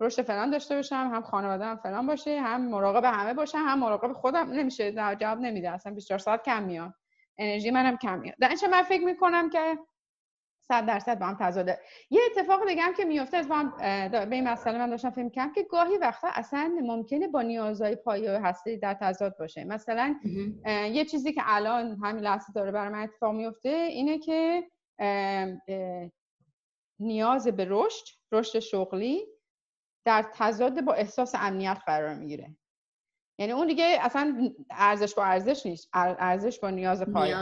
[0.00, 4.12] رشد فلان داشته باشم هم خانواده هم فلان باشه هم مراقب همه باشم هم مراقب
[4.12, 4.52] خودم.
[4.52, 5.70] نمیشه جواب نمیده.
[5.70, 6.94] اصلا 24 ساعت کم میاد.
[7.38, 8.36] انرژی منم کم میاد.
[8.40, 9.78] در من فکر می‌کنم که
[10.68, 11.78] صد درصد با هم تضاده
[12.10, 13.76] یه اتفاق دیگه هم که میفته از با هم
[14.10, 18.30] به این مسئله من داشتم فکر کنم که گاهی وقتا اصلا ممکنه با نیازهای پایه
[18.30, 19.64] هستی در تضاد باشه.
[19.64, 20.20] مثلا
[20.66, 24.64] یه چیزی که الان همین لحظه داره برای من اتفاق میفته اینه که
[27.00, 29.26] نیاز به رشد رشد شغلی
[30.06, 32.56] در تضاد با احساس امنیت قرار می‌گیره.
[33.38, 35.88] یعنی اون دیگه اصلا ارزش با ارزش نیست.
[35.92, 37.34] ارزش با نیاز پای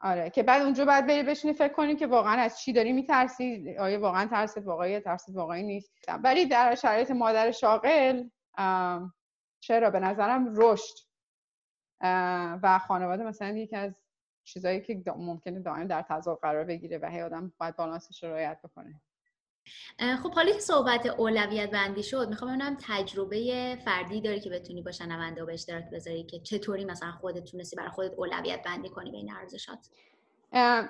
[0.00, 0.30] آره.
[0.30, 4.00] که بعد اونجا بعد بری بشینی فکر کنی که واقعا از چی داری میترسی؟ آیا
[4.00, 5.92] واقعا ترست واقعی ترست واقعی نیست؟
[6.24, 8.24] ولی در شرایط مادر شاغل
[9.60, 10.94] چرا؟ به نظرم رشد.
[12.62, 13.94] و خانواده مثلا یکی از
[14.44, 18.58] چیزایی که ممکنه دائم در تضاد قرار بگیره و هی آدم باید بالانسش رو رعایت
[18.64, 19.00] بکنه.
[20.22, 24.92] خب حالا که صحبت اولویت بندی شد می‌خوام ببینم تجربه فردی داری که بتونی با
[24.92, 29.10] شنونده و به اشتراک بذاری که چطوری مثلا خودت تونستی برای خودت اولویت بندی کنی
[29.10, 29.78] بین ارزشات؟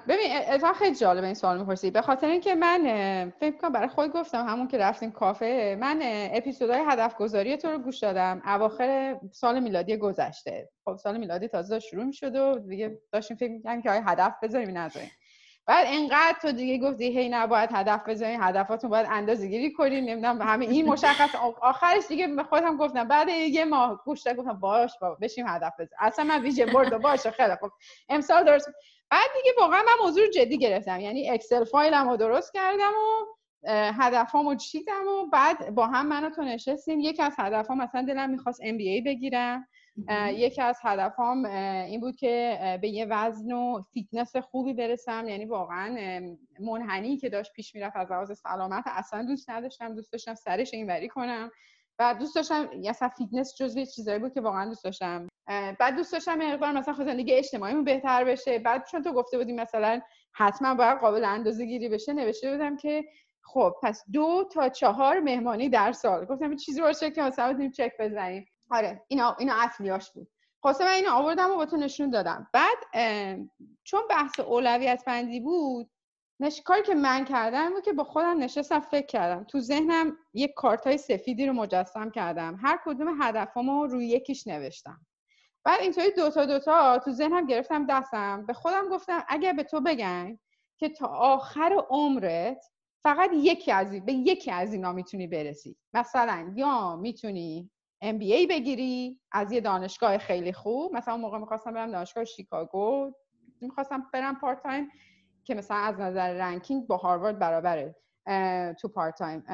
[0.08, 1.90] ببین اتفاقا خیلی جالب این سوال می‌پرسی.
[1.90, 5.98] به خاطر اینکه من فکر کنم برای خود گفتم همون که رفتیم کافه من
[6.32, 8.42] اپیزودهای هدف گذاری تو رو گوش دادم.
[8.44, 10.68] اواخر سال میلادی گذشته.
[10.85, 14.78] خب سال میلادی تازه شروع می‌شد و دیگه داشتیم فکر می‌کنیم که آیا هدف بذاریم
[14.78, 15.11] نذاریم.
[15.66, 20.42] بعد انقدر تو دیگه گفتی هی نباید هدف بزنین هدفاتون باید اندازه گیری کنین نمی‌دونم
[20.42, 21.35] همه این مشخص.
[21.61, 25.96] آخرش دیگه به خودم گفتم بعد یه ماه گوش گفتم باش بابا بشیم هدف بزن
[25.98, 27.70] اصلا من ویژن بورد باشه خیلی خوب.
[28.09, 28.70] امسال درست.
[29.11, 31.01] بعد دیگه واقعا من موضوع جدی گرفتم.
[31.01, 33.27] یعنی Excel file م رو درست کردم و
[33.98, 37.01] هدفامو چیدم و بعد با هم منو تو نشستیم.
[37.01, 39.68] یکی از هدفام مثلا دلم می‌خواست MBA بگیرم.
[40.28, 45.28] یکی از هدفام این بود که به یه وزن و فیتنس خوبی برسم.
[45.28, 45.96] یعنی واقعا
[46.61, 49.94] منحنی که داشت پیش می‌رفت از لحاظ سلامت اصلا دوست نداشتم.
[49.94, 51.50] دوست داشتم سرش اینوری کنم.
[51.98, 55.28] و دوست داشتم اصلا فیتنس جزوی چیزایی بود که واقعا دوست داشتم.
[55.78, 58.59] بعد دوست داشتم مقدار مثلا خود زندگی اجتماعیمون بهتر بشه.
[58.59, 60.00] بعد چون تو گفته بودی مثلا
[60.33, 63.05] حتما باید قابل اندازه گیری بشه نوشته بودم که
[63.44, 66.24] خب پس دو تا چهار مهمانی در سال.
[66.24, 68.46] گفتم چیزی باشه که مثلا چک بزنیم.
[68.72, 70.28] آره اینا اینا اصلیاش بود.
[70.61, 72.48] خواستم من اینو آوردم و تو نشون دادم.
[72.52, 72.76] بعد
[73.85, 75.90] چون بحث اولویت بندی بود
[76.40, 76.62] نش...
[76.62, 79.44] کاری که من کردم بود که با خودم نشستم فکر کردم.
[79.44, 82.58] تو ذهنم یک کارت های سفیدی رو مجسم کردم.
[82.62, 85.06] هر کدوم هدفامو روی یکیش نوشتم.
[85.64, 88.46] بعد اینطوری دوتا دوتا تو ذهنم گرفتم دستم.
[88.46, 90.38] به خودم گفتم اگر به تو بگن
[90.78, 92.64] که تا آخر عمرت
[93.02, 95.76] فقط یکی از به یکی از اینا می‌تونی برسی.
[95.94, 97.70] مثلا یا می‌تونی
[98.02, 100.96] MBA بگیری از یه دانشگاه خیلی خوب.
[100.96, 103.12] مثلا اون موقع می‌خواستم برم دانشگاه شیکاگو.
[103.60, 104.88] می‌خواستم برم part-time
[105.44, 107.96] که مثلا از نظر ranking با هاروارد برابره
[108.80, 109.44] تو part-time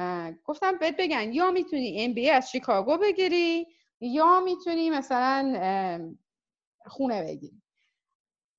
[0.45, 3.67] گفتم بهت بگن یا می‌تونی MBA از شیکاگو بگیری
[4.01, 6.15] یا می‌تونی مثلا
[6.85, 7.61] خونه بگیری.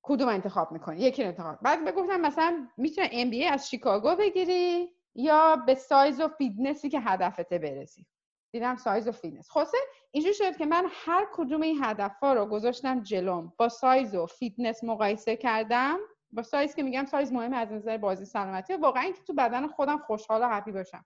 [0.01, 1.59] کدوم انتخاب می‌کنی؟ یکی انتخاب.
[1.61, 7.59] بعد بگفتم مثلا می‌تونی MBA از شیکاگو بگیری یا به سایز و فیتنسی که هدفته
[7.59, 8.05] برسی.
[8.51, 9.77] دیدم سایز و فیتنس خلاصه
[10.11, 13.53] اینجوری شد که من هر کدوم این هدف ها رو گذاشتم جلوم.
[13.57, 15.97] با سایز و فیتنس مقایسه کردم.
[16.31, 18.73] با سایز که میگم سایز مهمه از نظر body سلامتی.
[18.73, 21.05] واقعا اینکه تو بدن خودم خوشحال و happy باشم.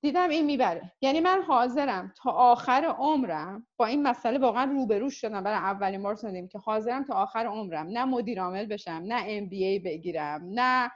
[0.00, 0.92] دیدم این می‌بره.
[1.00, 5.44] یعنی من حاضرم تا آخر عمرم با این مسئله واقعا روبرو شدم.
[5.44, 7.86] برای اولین بار زندگیم که حاضرم تا آخر عمرم.
[7.86, 10.90] نه مدیر عامل بشم نه ام بی ای بگیرم نه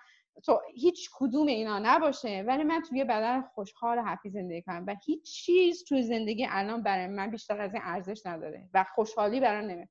[0.44, 2.44] تو هیچ کدوم اینا نباشه.
[2.46, 6.82] ولی من توی بدن خوشحال و هپی زندگی کنم و هیچ چیز توی زندگی الان
[6.82, 9.88] برای من بیشتر از این ارزش نداره و خوشحالی برای نمه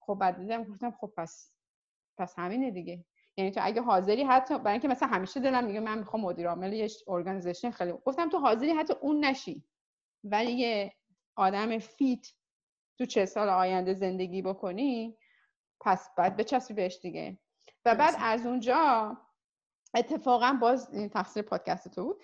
[0.00, 1.52] خب بعد دیدم گفتم خب پس
[2.18, 3.04] پس همینه دیگه.
[3.36, 6.72] یعنی تو اگه حاضری حتی برای اینکه مثلا همیشه دلم میگه من می‌خوام مدیر عامل
[6.72, 9.64] یه ارگانیزیشن خیلی گفتم تو حاضری حتی اون نشی.
[10.24, 10.92] ولی یه
[11.36, 12.26] آدم فیت
[12.98, 15.16] تو چه سال آینده زندگی بکنی
[15.80, 17.38] پس بعد بچسبی بهش دیگه.
[17.84, 19.16] و بعد از اونجا
[19.96, 22.22] اتفاقا باز این تقصیر پادکست تو بود.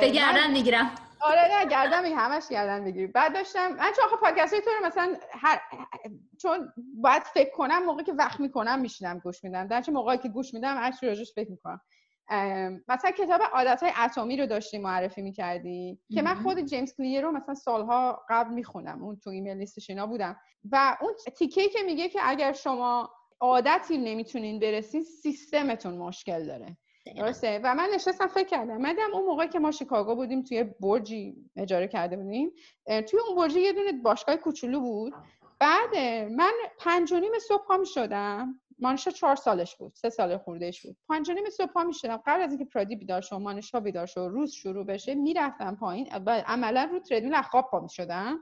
[0.00, 0.90] به گردن می‌گیرم.
[1.20, 4.86] آره نه گردن می‌گیرم همش گردن می‌گیری بعد داشتم من چون آخه پادکست تو رو
[4.86, 5.60] مثلا هر
[6.42, 9.66] چون باید فکر کنم موقعی که وقت می‌کنم میشینم گوش میدم.
[9.66, 11.80] در چه موقعی که گوش میدم هر راجعش فکر می‌کنم.
[12.88, 17.32] مثلا کتاب عادت های اتمی رو داشتی معرفی می‌کردی که من خود جیمز کلیر رو
[17.32, 19.04] مثلا سالها قبل می‌خونم.
[19.04, 20.36] اون تو ایمیل لیستش اینا بودم.
[20.72, 26.76] و اون تیکه که میگه که اگر شما عادتی نمی‌تونین برسین سیستمتون مشکل داره.
[27.16, 28.76] درسته؟ و من نشستم فکر کردم.
[28.76, 32.52] من اون موقع که ما شیکاگو بودیم توی برجی اجاره کرده بودیم
[32.86, 35.14] توی اون برجی یه دونه باشگاه کوچولو بود.
[35.60, 35.96] بعد
[36.30, 40.86] من پنج و نیم صبح پا می شدم مانشا چهار سالش بود سه سال خوردهش
[40.86, 40.96] بود.
[41.08, 44.06] پنج و نیم صبح پا می شدم قبل از اینکه پرادی بیدار شد مانشا بیدار
[44.06, 46.08] شد روز شروع بشه می‌رفتم پایین.
[46.26, 48.38] عملا رو تردمیل خواب پا می شدم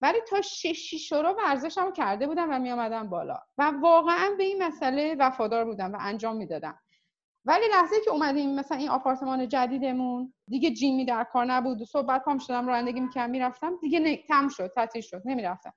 [0.00, 3.38] ولی تا شش شیش رو ورزشم کرده بودم و می آمدم بالا.
[3.58, 6.80] و واقعا به این مسئله وفادار بودم و انجام می‌دادم.
[7.44, 11.82] ولی لحظه که اومدیم مثلا این آپارتمان جدیدمون دیگه جیمی در کار نبود.
[11.82, 14.16] و صبح پام شدم رانندگی می‌کردم می‌رفتم دیگه ن...
[14.28, 15.72] تم شد تعطیل شد نمی‌رفتم.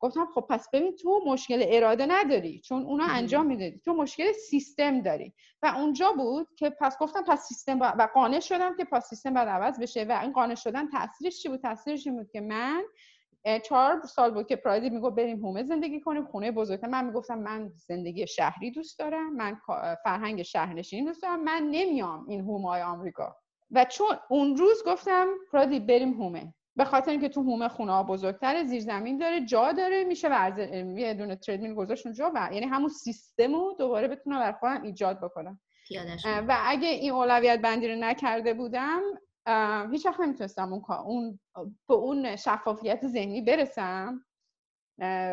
[0.00, 3.78] گفتم خب پس ببین تو مشکل اراده نداری چون اونا انجام می‌دادی.
[3.78, 5.34] تو مشکل سیستم داری.
[5.62, 7.92] و اونجا بود که پس گفتم پس سیستم با...
[7.98, 10.04] و قانع شدم که پس سیستم باید عوض بشه.
[10.04, 12.82] و این قانع شدن تاثیرش چی بود؟ تاثیرش این بود که من
[13.64, 16.24] چهار سال بود که پرایدی میگو بریم هومه زندگی کنیم.
[16.24, 19.32] خونه بزرگتر من می‌گفتم من زندگی شهری دوست دارم.
[19.32, 19.56] من
[20.04, 21.44] فرهنگ شهرنشینی دوست دارم.
[21.44, 23.36] من نمیام این هومه های آمریکا.
[23.70, 26.54] و چون اون روز گفتم پرایدی بریم هومه.
[26.76, 30.58] به خاطر اینکه تو هومه خونه ها بزرگتر زیر زمین داره جا داره میشه ورز
[30.98, 35.20] یه دونه تریدمیل گذاشت اونجا و یعنی همون سیستم رو دوباره بتونم بر خودم ایجاد
[35.20, 35.60] بکنم.
[36.48, 39.00] و اگه این اولویت بندی رو نکرده بودم
[39.92, 41.40] هیچ وقت نمی‌تونستم اون اون
[41.88, 44.24] به اون شفافیت ذهنی برسم.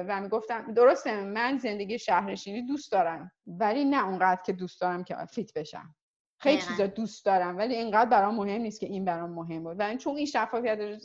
[0.08, 5.16] و می‌گفتم درسته من زندگی شهرشینی دوست دارم ولی نه اونقدر که دوست دارم که
[5.26, 5.96] فیت بشم.
[6.40, 9.76] خیلی چیزا دوست دارم ولی اینقدر برام مهم نیست که این برام مهم بود.
[9.80, 10.98] و چون این شفافیت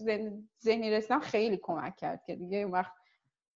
[0.63, 2.93] ذهنی رسیدم خیلی کمک کرد که دیگه اون وقت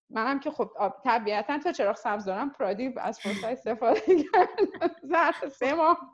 [0.10, 0.70] منم که خب
[1.04, 5.50] طبیعتا تا چراغ سبز دارم پرادی از فرصت استفاده کردم.
[5.60, 6.12] سه ماه.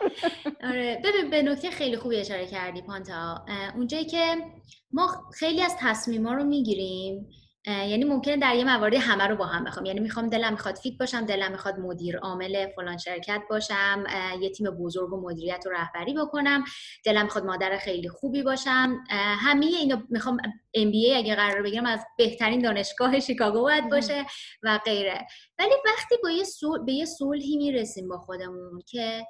[0.70, 3.44] آره ببین به نکته خیلی خوبی اشاره کردی پانتا.
[3.76, 4.36] اونجایی که
[4.92, 7.28] ما خیلی از تصمیما رو می‌گیریم
[7.66, 9.86] یعنی ممکنه در یه مواردی همه رو با هم بخوام.
[9.86, 14.04] یعنی می‌خوام دلم می‌خواد فیت باشم دلم می‌خواد مدیر عامل فلان شرکت باشم
[14.40, 16.64] یه تیم بزرگ و مدیریت و رهبری بکنم.
[17.04, 19.04] دلم می‌خواد مادر خیلی خوبی باشم.
[19.38, 20.36] همه اینو می‌خوام
[20.74, 24.26] ام بی ای اگه قرار بگیرم از بهترین دانشگاه شیکاگو باید باشه
[24.62, 25.26] و غیره.
[25.58, 26.44] ولی وقتی با یه
[26.86, 29.26] به یه صلحی می‌رسیم با خودمون که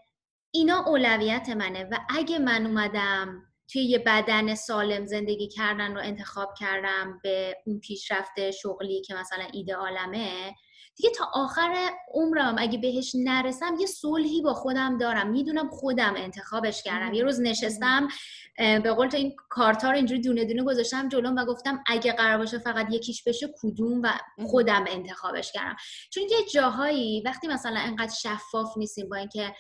[0.55, 6.55] اینا اولویت منه و اگه من اومدم توی یه بدن سالم زندگی کردن رو انتخاب
[6.61, 10.55] کردم به اون پیشرفت شغلی که مثلا ایدئالمه
[10.97, 15.31] دیگه تا آخر عمرم اگه بهش نرسم یه صلحی با خودم دارم.
[15.31, 17.15] می‌دونم خودم انتخابش کردم.
[17.15, 18.09] یه روز نشستم
[18.57, 22.39] به قول تو این کارتا رو اینجوری دونه دونه گذاشتم جلوم و گفتم اگه قرار
[22.39, 24.13] باشه فقط یکیش بشه کدوم و
[24.47, 25.77] خودم انتخابش کردم.
[26.11, 29.55] چون یه جاهایی وقتی مثلا انقدر شفاف نیستیم با اینکه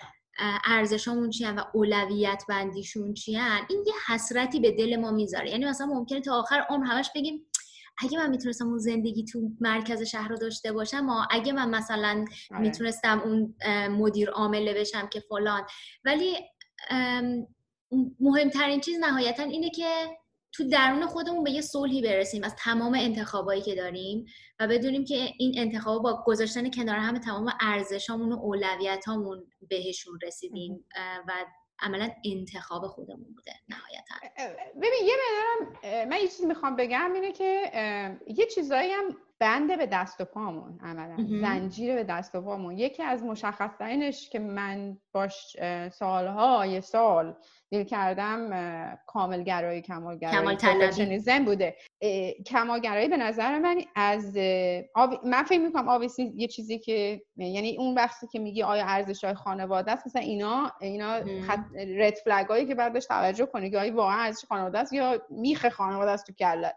[0.65, 5.87] ارزشامون چی و اولویت بندیشون چی این یه حسرتی به دل ما می‌ذاره یعنی مثلا
[5.87, 7.47] ممکنه تا آخر عمر همش بگیم
[7.99, 12.61] اگه من می‌تونستم اون زندگی تو مرکز شهر رو داشته باشم اگه من مثلا آره.
[12.61, 13.55] می‌تونستم اون
[13.89, 15.63] مدیر عامله بشم که فلان
[16.05, 16.37] ولی
[18.21, 20.07] مهمترین چیز نهایتا اینه که
[20.57, 24.27] تو درون خودمون به یه صلحی برسیم از تمام انتخابایی که داریم
[24.61, 30.85] و بدونیم که این انتخاب با گذاشتن کنار همه تمام ارزشامون و اولویتامون بهشون رسیدیم
[31.29, 31.33] و
[31.81, 34.15] عملا انتخاب خودمون بوده نهایتا.
[34.77, 37.73] ببین یه مدارم من یه چیزی می‌خوام بگم اینه که
[38.27, 41.17] یه چیزایی هم بنده به دست و پامون عملا.
[41.41, 42.79] زنجیره به دست و پامون.
[42.79, 45.57] یکی از مشخصترینش که من باش
[45.93, 47.37] سالها یه سال
[47.71, 50.37] دیل کردم کاملگرایی کمالگرایی.
[50.37, 50.57] کمال
[51.45, 51.77] بوده.
[52.47, 54.37] کمالگرایی به نظر من از
[55.25, 59.35] من فکر می‌کنم آویسی یه چیزی که یعنی اون وقتی که میگی آیا ارزش های
[59.35, 61.61] خانواده است مثلا اینا اینا خط...
[61.97, 65.69] رد فلگ هایی که بعدش توجه کنی که آیا واقعا ارزش خانواده است یا میخ
[65.69, 66.77] خانواده است تو کلت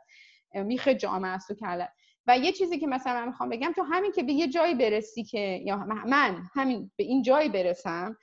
[0.54, 1.94] میخ جامعه است تو کلت.
[2.30, 5.24] و یه چیزی که مثلا من می‌خوام بگم تو همین که به یه جایی برسی
[5.24, 5.78] که یا
[6.08, 8.18] من همین به این جایی برسم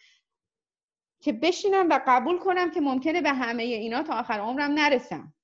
[1.23, 5.35] که بشینم و قبول کنم که ممکنه به همه اینا تا آخر عمرم نرسم.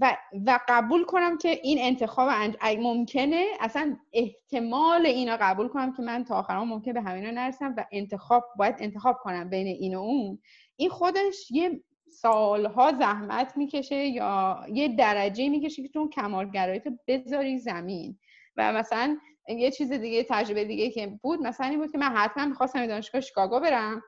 [0.00, 0.16] و,
[0.46, 2.30] و قبول کنم که این انتخاب
[2.62, 7.30] ممکنه اصلا احتمال اینا قبول کنم که من تا آخر عمر ممکنه به همه اینا
[7.30, 10.38] نرسم و انتخاب باید انتخاب کنم بین این و اون.
[10.76, 17.58] این خودش یه سالها زحمت می‌کشه یا یه درجه می‌کشه که تو کمالگرایی تو بذاری
[17.58, 18.18] زمین.
[18.56, 22.46] و مثلا یه چیز دیگه تجربه دیگه که بود مثلا این بود که من حتما
[22.46, 24.02] می‌خواستم دانشگاه شیکاگو برم.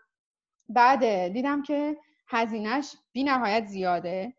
[0.69, 1.97] بعد دیدم که
[2.29, 4.35] هزینهش بی نهایت زیاده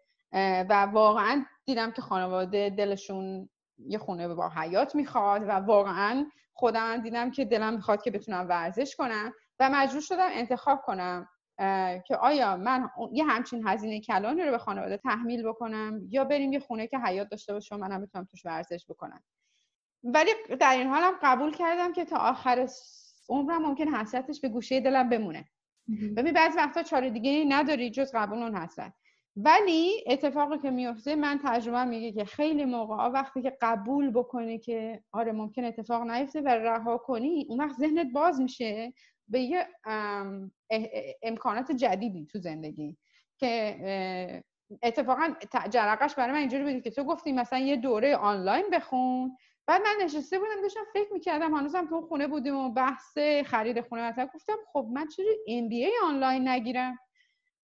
[0.70, 7.32] و واقعا دیدم که خانواده دلشون یه خونه با حیات می‌خواد و واقعا خودم دیدم
[7.32, 11.28] که دلم می‌خواد که بتونم ورزش کنم و مجبور شدم انتخاب کنم.
[12.08, 16.60] که آیا من یه همچین هزینه کلانی رو به خانواده تحمیل بکنم یا بریم یه
[16.60, 19.24] خونه که حیات داشته باشه و منم بتونم توش ورزش بکنم؟
[20.04, 22.68] ولی در این حالم قبول کردم که تا آخر
[23.30, 25.46] عمرم ممکن حسرتش به گوشه دلم بمونه.
[26.18, 28.94] ببین بعضی وقتا چاره دیگه نداری جز قبول اون حسرت.
[29.36, 35.04] ولی اتفاقی که میفته من تجربه میگه که خیلی موقع وقتی که قبول بکنی که
[35.12, 38.94] آره ممکن اتفاق نیفته و رها کنی اون وقت ذهنت باز میشه.
[39.28, 39.68] به یه
[41.24, 42.98] امکانات جدیدی تو زندگی
[43.38, 44.44] که
[44.84, 45.34] اتفاقا
[45.70, 49.38] جرقش برای من اینجوری بودی که تو گفتی مثلا یه دوره آنلاین بخون.
[49.68, 54.10] بعد من نشسته بودم داشتم فکر می‌کردم هنوزم تو خونه بودیم و بحث خرید خونه
[54.10, 57.00] مثلا گفتم خب من چرا MBA آنلاین نگیرم؟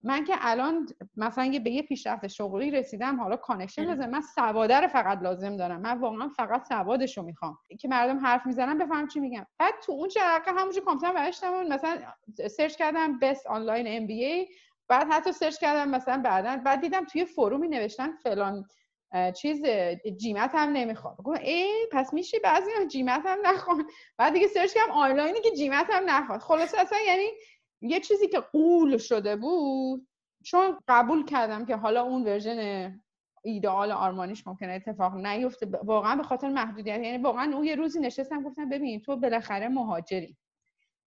[0.03, 0.87] من که الان
[1.17, 5.81] مثلا به یه پیشرفت شغلی رسیدم حالا connection لازم من سواده رو فقط لازم دارم.
[5.81, 7.57] من واقعا فقط سوادش رو می‌خوام.
[7.79, 9.45] که مردم حرف می‌زنن بفهم چی میگم.
[9.59, 11.97] بعد تو اون جرقه همونجا کامپیوتر نوشتم مثلا
[12.57, 14.47] سرچ کردم best online MBA
[14.87, 18.65] بعد حتی سرچ کردم مثلا بعدا بعد دیدم توی forum ی نوشتن فلان
[19.35, 19.61] چیز
[20.17, 21.17] GMAT هم نمی‌خواد.
[21.17, 23.77] گفتم ای پس میشه بعضی GMAT هم نخواد
[24.17, 26.39] بعد دیگه سرچ کردم آنلاینی که GMAT هم نخواد.
[26.39, 27.27] خلاصه اصلا یعنی
[27.81, 30.07] یه چیزی که غول شده بود
[30.43, 32.91] چون قبول کردم که حالا اون version
[33.43, 35.65] ایدئال آرمانیش ممکنه اتفاق نیفته.
[35.65, 40.37] واقعا به خاطر محدودیت یعنی واقعا اون یه روزی نشستم گفتم ببین تو بالاخره مهاجری.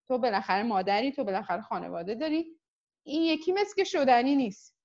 [0.09, 2.57] تو بالاخره مادری تو بالاخره خانواده داری.
[3.03, 4.77] این یکی مثل که شدنی نیست.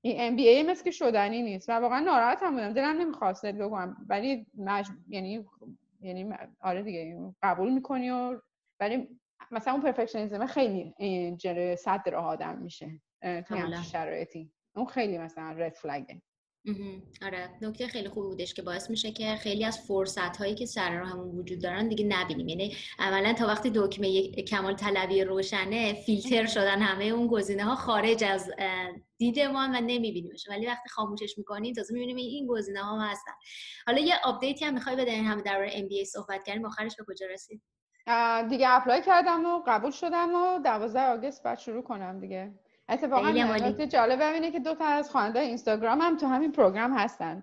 [0.00, 1.68] این ام بی ای مثل که شدنی نیست.
[1.68, 2.72] و واقعا هم بودم.
[2.72, 4.86] دلم نمی‌خواست بگم ولی مج...
[5.08, 5.44] یعنی
[6.00, 8.40] یعنی آره دیگه قبول می‌کنی و
[8.80, 9.20] ولی
[9.50, 10.94] مثلا اون پرفکشنیزم خیلی
[11.36, 14.52] جلوی صدر آدم میشه توی همچین شرایطی.
[14.76, 16.22] اون خیلی مثلا رد فلگه
[17.22, 17.50] آره.
[17.62, 21.28] نکته خیلی خوب بودش که باعث میشه که خیلی از فرصت هایی که سر همون
[21.28, 22.48] وجود دارن دیگه نبینیم.
[22.48, 28.24] یعنی عملا تا وقتی دکمه کمال طلبی روشنه فیلتر شدن همه اون گزینه ها خارج
[28.24, 28.50] از
[29.18, 30.48] دیدمان و نمیبینیمش.
[30.48, 33.32] ولی وقتی خاموشش می‌کنیم تازه می‌بینیم این گزینه ها هستن.
[33.86, 37.26] حالا یه update ی هم می‌خوای بدین همه در MBA صحبت کردیم آخرش به کجا
[37.26, 37.62] رسید؟
[38.48, 42.52] دیگه apply کردم و قبول شدم و 12 August بعد شروع کنم دیگه.
[42.88, 47.42] اتفاقا نکته جالب اینه که دو تا از خواننده اینستاگرام هم تو همین program هستن.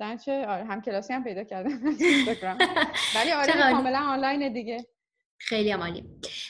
[0.00, 2.58] دنچه آره هم کلاسی هم پیدا کردم اینستاگرام.
[3.16, 4.86] ولی آره کاملا آنلاین دیگه.
[5.38, 6.04] خیلی عالی.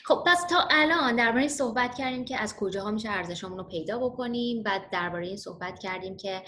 [0.04, 4.62] خب پس تا الان درباره صحبت کردیم که از کجاها میشه ارزشمون رو پیدا بکنیم
[4.62, 6.42] بعد درباره این صحبت کردیم که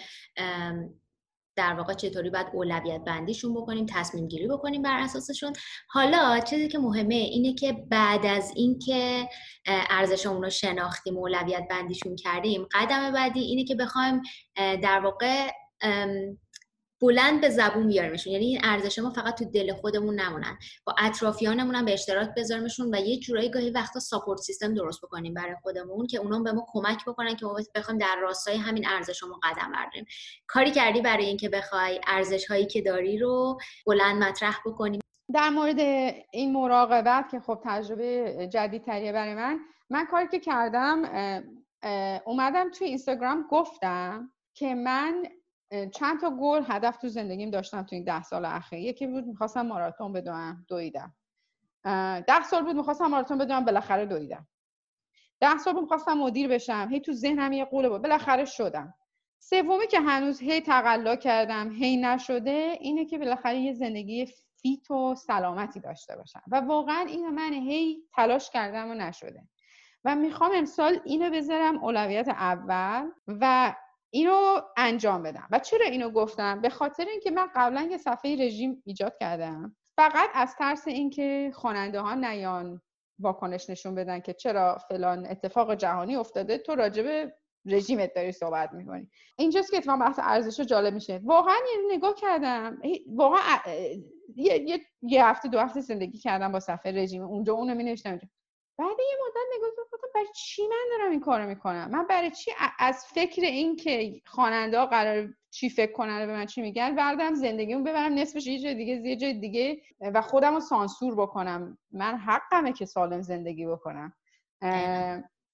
[1.57, 5.53] در واقع چطوری باید اولویت بندیشون بکنیم تصمیم گیری بکنیم بر اساسشون.
[5.89, 9.29] حالا چیزی که مهمه اینه که بعد از اینکه
[9.67, 14.23] ارزشمون رو شناختیم اولویت بندیشون کردیم قدم بعدی اینه که بخوایم
[14.57, 15.51] در واقع
[17.01, 18.33] بلند به زبون بیاریمشون.
[18.33, 20.59] یعنی این ارزش ما فقط تو دل خودمون نمونن.
[20.85, 25.35] با اطرافیانمون هم به اشتراک بذاریمشون و یه جورایی گاهی وقتا ساپورت سیستم درست بکنیم
[25.35, 29.41] برای خودمون که اونا به ما کمک بکنن که ما بخوایم در راستای همین ارزشمون
[29.43, 30.07] قدم برداریم.
[30.47, 35.01] کاری کردی برای اینکه بخوای ارزش هایی که داری رو بلند مطرح بکنیم
[35.35, 35.81] در مورد
[36.31, 41.03] این مراقبت که خب تجربه جدیدتریه برای من من کاری که کردم
[42.27, 45.23] اومدم توی اینستاگرام گفتم که من
[45.93, 48.79] چند تا گل هدف تو زندگیم داشتم تو این ده سال اخیر.
[48.79, 51.15] یکی بود می‌خواستم ماراتون بدوم دویدم.
[52.27, 54.47] ده سال بود می‌خواستم ماراتون بدوم بالاخره دویدم.
[55.41, 56.89] ده سال بود می‌خواستم مدیر بشم.
[56.91, 58.03] هی تو ذهنم یه قوله بود.
[58.03, 58.95] بالاخره شدم.
[59.39, 64.27] سومی که هنوز هی تقلا کردم هی نشده اینه که بالاخره یه زندگی
[64.63, 66.43] فیت و سلامتی داشته باشم.
[66.49, 69.43] و واقعا اینو من هی تلاش کردم و نشده.
[70.05, 73.75] و می‌خوام امسال اینو بذارم اولویت اول و
[74.11, 75.49] اینو انجام بدم.
[75.51, 79.77] و چرا اینو گفتم؟ به خاطر اینکه من قبلا یه صفحه رژیم ایجاد کردم.
[79.97, 82.81] فقط از ترس اینکه خواننده ها نیان
[83.19, 87.33] واکنش نشون بدن که چرا فلان اتفاق جهانی افتاده تو راجب
[87.67, 89.11] رژیمت داری صحبت می‌کنی.
[89.39, 91.21] اینجاست که اتفاقا بحث ارزش جالب میشه.
[91.25, 92.79] واقعا یه نگاه کردم.
[93.09, 93.41] واقعا
[94.37, 97.23] یه, یه هفته دو هفته زندگی کردم با صفحه رژیم.
[97.23, 98.19] اونجا اونو می نوشتم
[98.79, 102.51] بعد یه مدت نگاه کردم برای چی من دارم این کارو می‌کنم؟ من برای چی
[102.79, 107.35] از فکر این که خواننده ها قرار چی فکر کنن به من چی میگن بردم
[107.35, 111.79] زندگیمو ببرم نصفش یه جای دیگه یه جای دیگه و خودم رو سانسور بکنم.
[111.93, 114.13] من حقمه که سالم زندگی بکنم.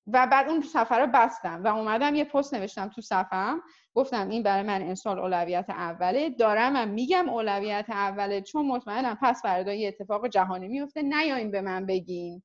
[0.07, 3.63] و بعد اون سفر رو بستم و اومدم یه پست نوشتم تو صفم
[3.95, 6.31] گفتم این برای من انسان اولویت اوله.
[6.31, 11.61] دارم من میگم اولویت اوله چون مطمئنم پس فردا یه اتفاق جهانی میفته نیاین به
[11.61, 12.43] من بگین.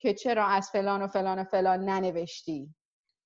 [0.00, 2.74] که چرا از فلان و فلان و فلان ننوشتی؟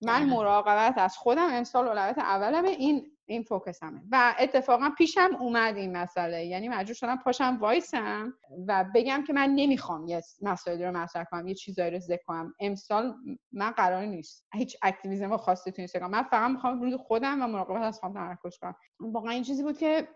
[0.02, 2.68] من مراقبت از خودم امسال اولویت اولمه.
[2.68, 6.44] این این فوکسمه و اتفاقا پیشم اومد این مسئله.
[6.44, 8.34] یعنی مجبور شدم پاشم وایسم
[8.68, 12.54] و بگم که من نمی‌خوام یه مسائلی رو مطرح کنم یه چیزایی رو ذکر کنم.
[12.60, 13.14] امسال
[13.52, 14.46] من قرار نیست.
[14.54, 16.10] هیچ اکتیویزم خاصی تو اینستاگرام.
[16.10, 18.74] من فقط می‌خوام روی خودم و مراقبت از خودم تمرکز کنم.
[19.00, 20.08] واقعا این چیزی بود که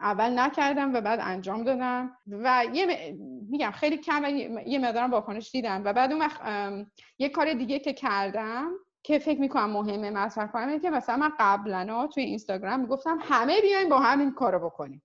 [0.00, 2.16] اول نکردم و بعد انجام دادم.
[2.26, 3.16] و یه
[3.50, 4.24] میگم خیلی کم
[4.66, 5.82] یه مقدارم واکنش دیدم.
[5.84, 6.40] و بعد اون وقت
[7.18, 8.72] یه کار دیگه که کردم
[9.02, 13.60] که فکر می‌کنم مهمه مطرح کنم اینه که مثلا من قبلا توی اینستاگرام می‌گفتم همه
[13.60, 15.02] بیاین با هم این کارو بکنیم.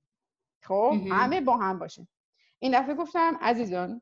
[0.63, 2.07] خب همه با هم باشه
[2.59, 4.01] این دفعه گفتم عزیزان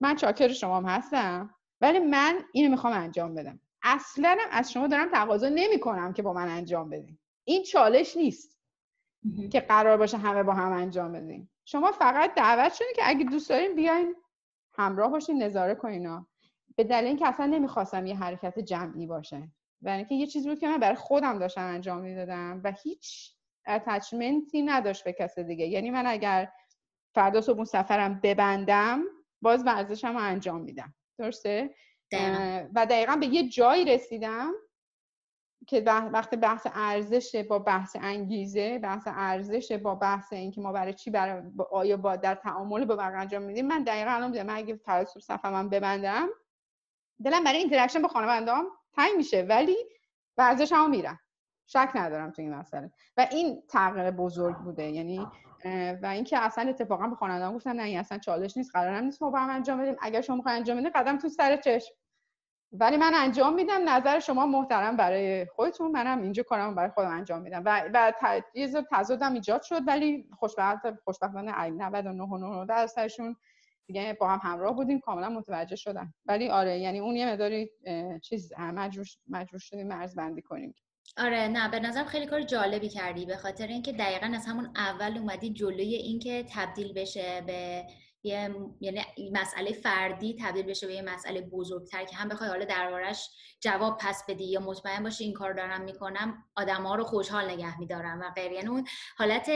[0.00, 3.60] من چاکر شما هم هستم ولی من اینو می‌خوام انجام بدم.
[3.82, 7.18] اصلا از شما دارم تقاضا نمی کنم که با من انجام بدین.
[7.44, 8.58] این چالش نیست
[9.52, 13.48] که قرار باشه همه با هم انجام بدیم شما فقط دعوت شدین که اگه دوست
[13.48, 14.16] دارین بیاین
[14.72, 16.24] همراه باشین نظاره کنین
[16.76, 19.50] به دلیل اینکه اصلا نمی‌خواستم یه حرکت جمعی باشه.
[19.82, 23.34] و اینکه یه چیزی بود که من برای خودم داشتم انجام می‌دادم و هیچ
[23.66, 25.66] اتچمنتی نداشت به کس دیگه.
[25.66, 26.52] یعنی من اگر
[27.14, 29.02] فردا صبح اون سفرم ببندم
[29.42, 30.94] باز ورزشم رو انجام میدم.
[31.18, 31.74] درسته؟
[32.74, 34.52] و دقیقا به یه جایی رسیدم
[35.66, 41.10] که وقت بحث ارزش با بحث انگیزه بحث ارزش با بحث اینکه ما برای چی
[41.10, 43.66] برای آیا با در تعامل با بقیه انجام میدیم.
[43.66, 46.28] من دقیقا الان من اگه فردا صبح سفرم ببندم
[47.24, 49.76] دلم برای interaction با خانواده‌ام تنگ میشه ولی
[50.36, 51.20] ورزش هم میرم.
[51.66, 52.90] شک ندارم تو این مسئله.
[53.16, 55.26] و این تغییر بزرگ بوده یعنی
[56.02, 59.30] و اینکه اصلا اتفاقا به خانواده‌ام گفتم نه این اصلا چالش نیست قرارم نیست ما
[59.30, 59.96] با هم انجام بدیم.
[60.00, 61.94] اگر شما می‌خواین انجام بدید قدم تو سر چشم.
[62.72, 65.90] ولی من انجام میدم نظر شما محترم برای خودتون.
[65.90, 67.62] منم اینجا کارم برای خودم انجام میدم.
[67.64, 68.12] و و
[68.92, 73.36] تضادم ایجاد شد ولی خوشبخت خوشبختانه 99 درصدشون
[73.86, 77.70] دیگه با هم همراه بودیم کاملا متوجه شدن ولی آره یعنی اون یه مداری
[78.22, 80.74] چیز مجبور مجبور شدیم مرز بندی کنیم.
[81.16, 85.18] آره نه به نظرم خیلی کار جالبی کردی به خاطر اینکه دقیقا از همون اول
[85.18, 87.86] اومدی جلوی اینکه تبدیل بشه به
[88.22, 89.00] یه یعنی
[89.32, 93.30] مسئله فردی تبدیل بشه به یه مسئله بزرگتر که هم بخوای حالا دربارش
[93.60, 98.20] جواب پس بدی یا مطمئن باشی این کار دارم می‌کنم آدما رو خوشحال نگه میدارم
[98.20, 99.50] و غیر یعنی اون حالت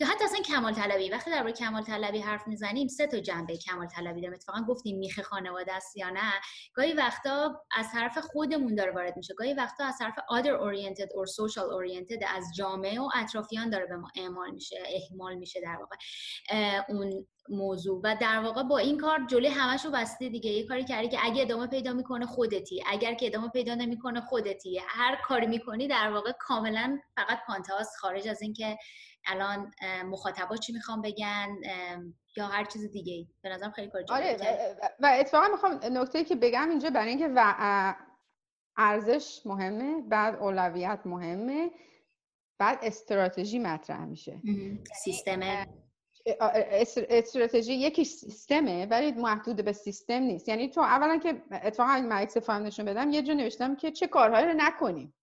[0.00, 3.86] یا حتی اصلا کمال طلبی وقتی درباره کمال طلبی حرف می‌زنیم سه تا جنبه کمال
[3.86, 4.34] طلبی داریم.
[4.34, 6.32] اتفاقا گفتیم میخه خانواده است یا نه.
[6.74, 9.34] گاهی وقتا از طرف خودمون داره وارد میشه.
[9.34, 13.96] گاهی وقتا از طرف other oriented or social oriented از جامعه و اطرافیان داره به
[13.96, 15.96] ما اعمال میشه اهمال میشه در واقع.
[16.88, 18.00] اون موضوع.
[18.04, 20.50] و در واقع با این کار جلوی همش رو بسته دیگه.
[20.50, 22.82] یه کاری کردی که اگه ادامه پیدا می‌کنه خودتی.
[22.86, 24.80] اگر که ادامه پیدا نمی‌کنه خودتی.
[24.88, 28.78] هر کاری می‌کنی در واقع کاملا فقط پانتاس خارج از اینکه
[29.26, 29.70] الان
[30.04, 31.56] مخاطبا چی می‌خوام بگن
[32.36, 34.36] یا هر چیز دیگه ای به نظرم خیلی کار آره
[35.00, 37.94] و اتفاقا می‌خوام نکته که بگم اینجا برای اینکه و
[38.76, 41.70] ارزش مهمه بعد اولویت مهمه
[42.58, 44.42] بعد استراتژی مطرح میشه.
[45.04, 45.66] سیستم
[47.10, 50.48] استراتژی یکی سیستمه ولی محدود به سیستم نیست.
[50.48, 54.46] یعنی تو اولا که اتفاقا مکس فهم نشون بدم یه جا نوشتم که چه کارهایی
[54.46, 55.14] رو نکنیم.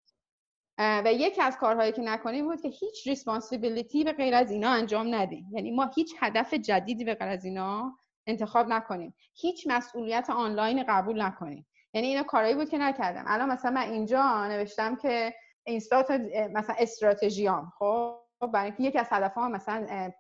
[0.80, 5.16] و یکی از کارهایی که نکنیم بود که هیچ ریسپانسیبیلیتی به غیر از اینا انجام
[5.16, 5.46] ندیم.
[5.52, 9.16] یعنی ما هیچ هدف جدیدی به غیر از اینا انتخاب نکنیم.
[9.36, 11.68] هیچ مسئولیت آنلاین قبول نکنیم.
[11.94, 13.24] یعنی اینا کارهایی بود که نکردم.
[13.28, 15.34] الان مثلا من اینجا نوشتم که
[15.66, 16.12] اینستات
[16.54, 20.12] مثلا استراتژیام خب؟ برای اینکه یکی از هدفها مثلا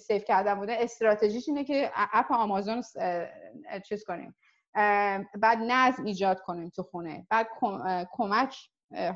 [0.00, 2.82] save کردن بوده استراتژیش اینه که app آمازون
[3.88, 4.34] چیز کنیم.
[5.34, 7.26] بعد نظم ایجاد کنیم تو خونه.
[7.30, 7.48] بعد
[8.12, 8.56] کمک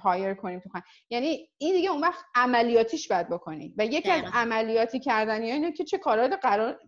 [0.03, 4.23] hire کنیم تو خانه یعنی این دیگه اون وقت عملیاتیش باید بکنی و یکی از
[4.33, 6.81] عملیاتی کردنی اینه که چه کارهایی قرار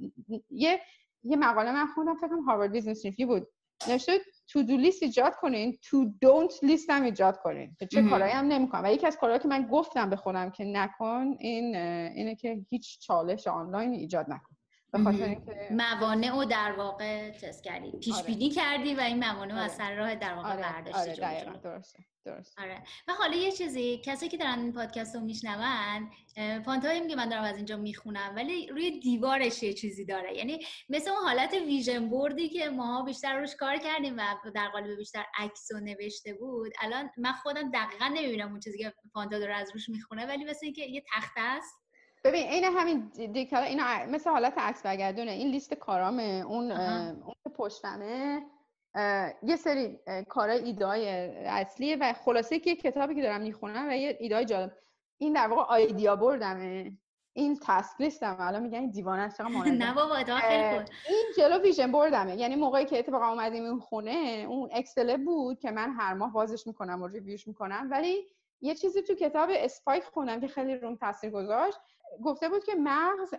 [0.50, 0.80] یه
[1.22, 3.48] یه مقاله من خوندم فکر کنم Harvard Business Review بود.
[3.88, 4.12] نوشته
[4.48, 5.78] تو دو لیست ایجاد کنین.
[5.82, 7.76] تو دونت لیست هم ایجاد کنین.
[7.90, 8.84] چه کارهایی هم نمی‌کنم.
[8.84, 13.00] و یکی از کارهایی که من گفتم به خودم که نکن این اینه که هیچ
[13.00, 14.56] چالش آنلاین ایجاد نکن.
[14.94, 17.90] اینکه موانع رو در واقع تست کردی.
[17.90, 18.26] پیش آره.
[18.26, 19.62] بینی کردی و این موانع آره.
[19.62, 20.62] از سر راه در واقع آره.
[20.62, 21.58] برداشتی آره.
[21.64, 22.04] درسته.
[22.24, 22.82] درست آره.
[23.08, 26.10] و حالا یه چیزی کسی که دارن این پادکست رو میشنون
[26.64, 30.36] پانتایی که من دارم از اینجا می‌خونم ولی روی دیوارش یه چیزی داره.
[30.36, 34.96] یعنی مثل اون حالت ویژن بوردی که ما بیشتر روش کار کردیم و در قالب
[34.96, 39.54] بیشتر عکس و نوشته بود الان من خودم دقیقا نمی‌بینم اون چیزی که پانتا داره
[39.54, 41.74] از روش می‌خونه ولی مثل اینکه یه تخته است.
[42.24, 45.30] ببین این همین دیکالا اینا مثل حالت عکس برگردونه.
[45.30, 46.44] این لیست کارامه.
[46.46, 48.42] اون اون پشتمه
[49.42, 49.98] یه سری
[50.28, 51.08] کارهای ایدای
[51.46, 54.72] اصلیه و خلاصه که کتابی که دارم می‌خونم و یه ایدای جالب.
[55.18, 56.92] این در واقع آیدیا بردمه.
[57.32, 59.40] این task list م الان میگن این دیوانه است.
[59.84, 60.16] نه بابا
[61.08, 62.36] این جلو vision board مه.
[62.36, 66.66] یعنی موقعی که اتفاقا اومدیم این خونه اون Excel بود که من هر ماه بازش
[66.66, 67.88] می‌کنم و review ش می‌کنم.
[67.90, 68.26] ولی
[68.60, 71.78] یه چیزی تو کتاب اسپایک خوندم که خیلی روم تاثیر گذاشت.
[72.22, 73.34] گفته بود که مغز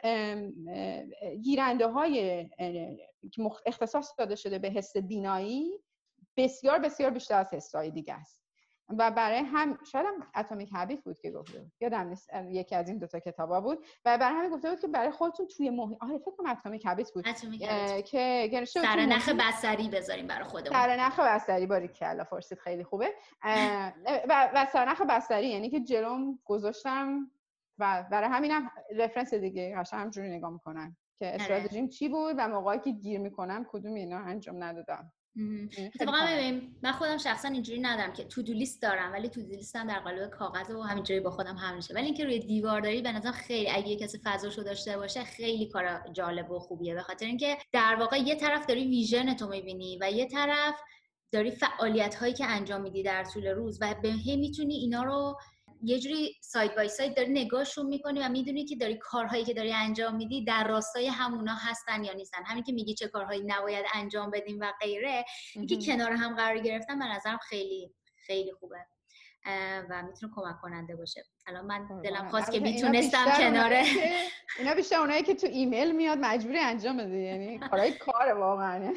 [1.42, 2.50] گیرنده های
[3.32, 5.72] که اختصاص داده شده به حس بینایی
[6.38, 8.42] بسیار بسیار بیشتر از حسای دیگه است.
[8.98, 11.72] و برای هم شاید هم اتمیک هابیت بود که گفته بود.
[11.80, 13.86] یادم نیست یکی از این دوتا کتابا بود.
[14.06, 17.12] و برای همین گفته بود که برای خودتون توی محیط آره فکر کنم اتمیک هابیت
[17.14, 17.28] بود.
[18.06, 20.80] که سر نخ بستری بذاریم برای خودمون.
[20.80, 23.14] سر نخ بستری باری کلا فرسید خیلی خوبه.
[24.06, 27.32] و, و سر نخ بستری یعنی که جلوم گذاشتم
[27.82, 31.36] و برای همینم رفرنس دیگه قشنگ همجوری نگاه می‌کنن که آره.
[31.36, 35.12] استراتژیم چی بود و موقعی که گیر می‌کنم کدوم اینا انجام ندادم.
[35.78, 40.00] اتفاقا ببین من خودم شخصا اینجوری ندارم که تو لیست دارم ولی تو لیستم در
[40.00, 41.94] قالب کاغذ و همینجوری با خودم هم میشه.
[41.94, 46.04] ولی اینکه روی دیوار داری به نظرم خیلی اگه کسی فضاشو داشته باشه خیلی کار
[46.14, 46.96] جالب و خوبیه.
[46.96, 50.82] به خاطر اینکه در واقع یه طرف داری vision تو می‌بینی و یه طرف
[51.32, 55.38] داری فعالیت هایی که انجام میدی در طول روز و به می‌تونی اینا رو
[55.84, 59.74] یه جوری side by side داری نگاهشون می‌کنی و می‌دونی که داری کارهایی که داری
[59.74, 62.44] انجام میدی در راستای همونا هستن یا نیستن.
[62.44, 65.26] همین که میگی چه کارهایی نباید انجام بدیم و غیره
[65.56, 67.92] اینکه کنار هم قرار گرفتن به نظرم خیلی
[68.26, 68.86] خیلی خوبه
[69.90, 71.24] و می‌تونه کمک کننده باشه.
[71.48, 73.84] الان من آره، دلم خواست که می‌تونستم کناره.
[74.60, 78.94] اینا بیشتر اونایی که تو ایمیل میاد مجبوری انجام بده یعنی کارهای کار واقعا.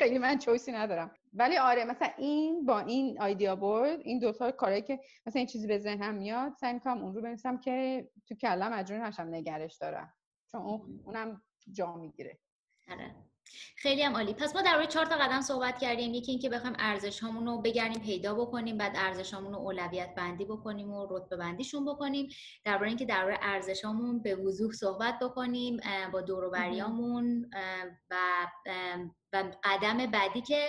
[0.00, 1.14] خیلی من چویسی ندارم.
[1.32, 5.66] ولی آره مثلا این با این آیدیا بورد این دوتا کارهایی که مثلا این چیزی
[5.66, 10.14] به ذهنم میاد سعی می‌کنم اون رو بنویسم که تو کلم مجبور نشم نگرش دارم.
[10.52, 10.60] چون
[11.04, 11.42] اونم
[11.72, 12.38] جا می‌گیره.
[12.90, 13.14] آره.
[13.76, 14.34] خیلی هم عالی.
[14.34, 16.14] پس ما در روی چهار تا قدم صحبت کردیم.
[16.14, 20.44] یکی اینکه بخوایم ارزش هامون رو بگردیم پیدا بکنیم بعد ارزش هامون رو اولویت بندی
[20.44, 22.28] بکنیم و رتبه بندیشون بکنیم.
[22.64, 25.80] درباره اینکه در روی ارزش هامون به وضوح صحبت بکنیم
[26.12, 27.50] با دوروبریامون
[28.10, 28.16] و
[29.32, 30.68] و قدم بعدی که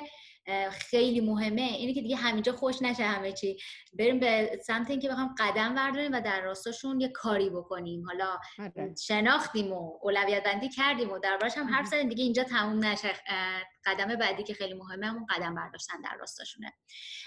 [0.71, 3.57] خیلی مهمه اینه که دیگه همینجا خوش نشه همه چی.
[3.99, 8.05] بریم به سمت اینکه بخوام قدم برداریم و در راستاشون یه کاری بکنیم.
[8.05, 8.95] حالا آره.
[9.01, 12.09] شناختیم و اولویت بندی کردیم و دربارش هم حرف زدیم.
[12.09, 13.13] دیگه اینجا تموم نشه.
[13.85, 16.73] قدم بعدی که خیلی مهمه همون قدم برداشتن در راستاشونه.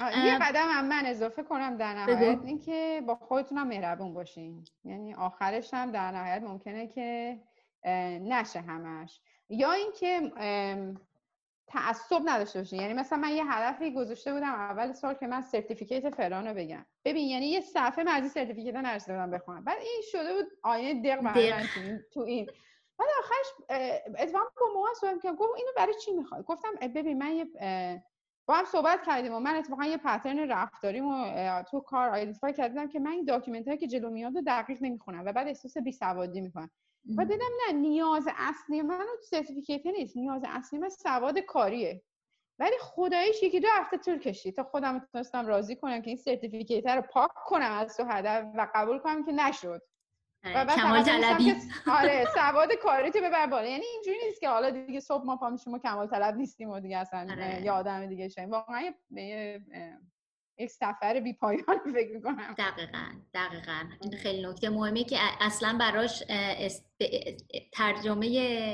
[0.00, 2.38] یه قدم هم من اضافه کنم در نهایت.
[2.44, 4.64] اینکه با خودتونم مهربون باشین.
[4.84, 7.38] یعنی آخرش هم در نهایت ممکنه که
[8.20, 9.20] نشه همش.
[9.48, 10.32] یا اینکه
[11.74, 12.80] تعصب نداشته باشین.
[12.80, 16.86] یعنی مثلا من یه هدفی گذاشته بودم اول سال که من certificate فلان رو بگیرم.
[17.04, 19.64] ببین یعنی یه صفحه من از این certificate نرسیده بودم بخونم.
[19.64, 21.68] بعد این شده بود آینه دق من
[22.12, 22.46] تو این
[22.98, 23.46] بعد آخرش
[24.18, 27.46] اتفاقا با موها صحبت کردم گفت اینو برای چی می‌خوای؟ گفتم ببین من یه
[28.46, 32.88] با هم صحبت کردیم و من اتفاقا یه pattern رفتاریم و تو کار identify کردم
[32.88, 36.70] که من این document که جلو میاد رو دقیق نمی‌خونم و بعد احساس بیسوادی می‌کنم.
[37.16, 40.16] و دیدم نه نیاز اصلی من certificate نیست.
[40.16, 42.02] نیاز اصلی من سواد کاریه.
[42.58, 46.86] ولی خداییش یکی دو هفته طول کشید تا خودم تونستم راضی کنم که این certificate
[46.86, 49.82] رو پاک کنم از تو هدف و قبول کنم که نشد.
[50.44, 51.54] و کمال طلبی.
[51.86, 53.68] آره سواد کاری تو ببر بالا.
[53.68, 56.80] یعنی اینجوری نیست که حالا دیگه صبح ما پا میشیم و کمال طلب نیستیم و
[56.80, 57.62] دیگه اصلا آره.
[57.62, 58.94] یه آدم دیگه شیم واقعا
[60.58, 62.54] یک سفر بی پایان فکر می‌کنم.
[62.58, 63.84] دقیقا دقیقا.
[64.02, 66.22] این خیلی نکته مهمه که اصلا براش
[67.72, 68.28] ترجمه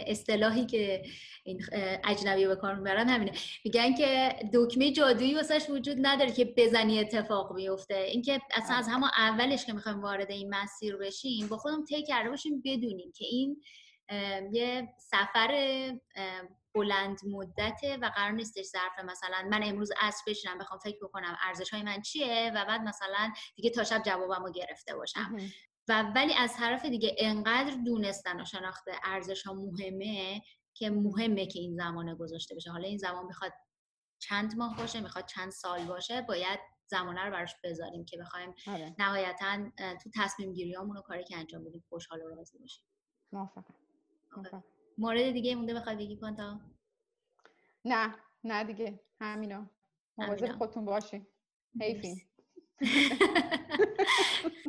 [0.06, 1.02] اصطلاحی که
[1.44, 1.60] این
[2.04, 3.32] اجنبی به کار می‌برن همینه.
[3.64, 7.96] میگن که دکمه جادویی واسش وجود نداره که بزنی اتفاق بیفته.
[7.96, 12.30] اینکه اصلا از همه اولش که می‌خوایم وارد این مسیر بشیم با خودم طی کرده
[12.30, 13.62] باشیم بدونیم که این
[14.52, 15.50] یه سفر
[16.74, 21.70] بلند مدته و قرار نیستش ظرف مثلا من امروز عصر بشینم بخوام فکر بکنم ارزش
[21.70, 25.36] های من چیه و بعد مثلا دیگه تا شب جوابمو گرفته باشم.
[25.88, 30.42] و ولی از طرف دیگه انقدر دونستن و شناخت ارزش ها مهمه
[30.74, 32.70] که مهمه که این زمان گذاشته بشه.
[32.70, 33.52] حالا این زمان می‌خواد
[34.18, 38.94] چند ماه باشه می‌خواد چند سال باشه باید زمانه رو براش بذاریم که بخوایم آره.
[38.98, 39.70] نهایتا
[40.02, 42.84] تو تصمیم گیری و کاری که انجام بدیم خوشحال و راضی باشیم
[43.32, 44.64] موافقم.
[45.00, 46.60] مورد دیگه مونده بخوای بگی پانتا
[47.84, 49.00] نه نه دیگه.
[49.20, 49.70] همینا.
[50.18, 51.26] مواظب خودتون باشین
[51.80, 52.16] حیفین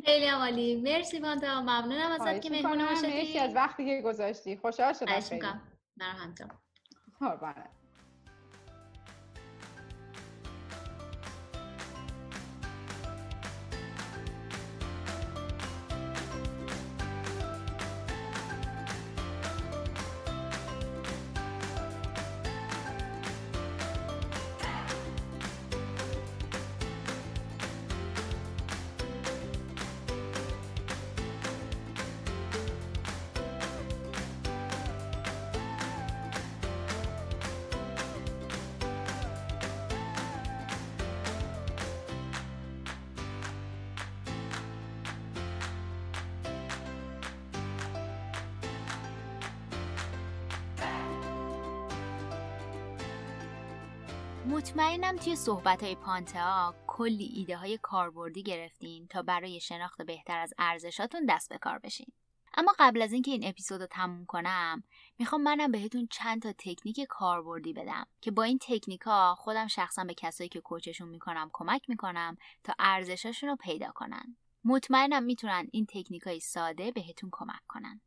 [0.04, 0.80] خیلی عالی.
[0.80, 4.56] مرسی پانتا ممنونم ازت که مهمون ما شدی مرسی از وقتی که گذاشتی.
[4.56, 5.40] خوشحال شدم خیلی.
[5.96, 6.58] من همینطور
[54.52, 60.54] مطمئنم توی صحبت های پانتا کلی ایده های کاربردی گرفتین تا برای شناخت بهتر از
[60.58, 62.06] ارزشاتون دست به کار بشین.
[62.54, 64.82] اما قبل از اینکه این اپیزود رو تموم کنم
[65.18, 70.04] می‌خوام منم بهتون چند تا تکنیک کاربردی بدم که با این تکنیک ها خودم شخصا
[70.04, 74.36] به کسایی که کوچشون می‌کنم کمک می‌کنم تا ارزشاشون رو پیدا کنن.
[74.64, 78.00] مطمئنم می‌تونن این تکنیک های ساده بهتون کمک کنن.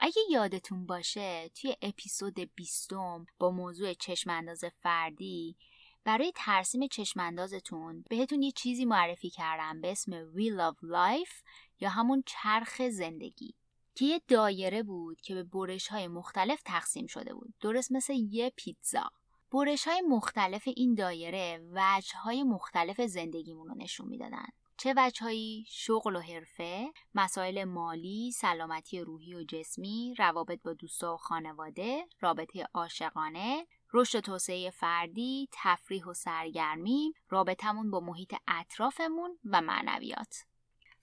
[0.00, 5.56] اگه یادتون باشه توی اپیزود بیستم با موضوع چشمانداز فردی
[6.04, 11.42] برای ترسیم چشماندازتون بهتون یه چیزی معرفی کردم به اسم Wheel of Life
[11.80, 13.54] یا همون چرخ زندگی
[13.94, 17.54] که یه دایره بود که به برش های مختلف تقسیم شده بود.
[17.60, 19.10] درست مثل یه پیتزا.
[19.52, 24.46] برش های مختلف این دایره وجه های مختلف زندگیمون رو نشون می‌دادن.
[24.80, 31.16] چه وجههایی شغل و حرفه مسائل مالی سلامتی روحی و جسمی روابط با دوستا و
[31.16, 40.44] خانواده رابطه عاشقانه رشد توسعه فردی تفریح و سرگرمی رابطمون با محیط اطرافمون و معنویات.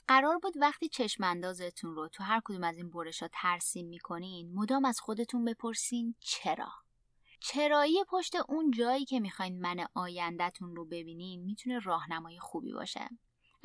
[0.07, 4.85] قرار بود وقتی چشماندازتون رو تو هر کدوم از این برش ها ترسیم می‌کنین مدام
[4.85, 6.71] از خودتون بپرسین چرا؟
[7.39, 13.09] چرایی پشت اون جایی که می‌خواین من آیندهتون رو ببینین می‌تونه راهنمای خوبی باشه.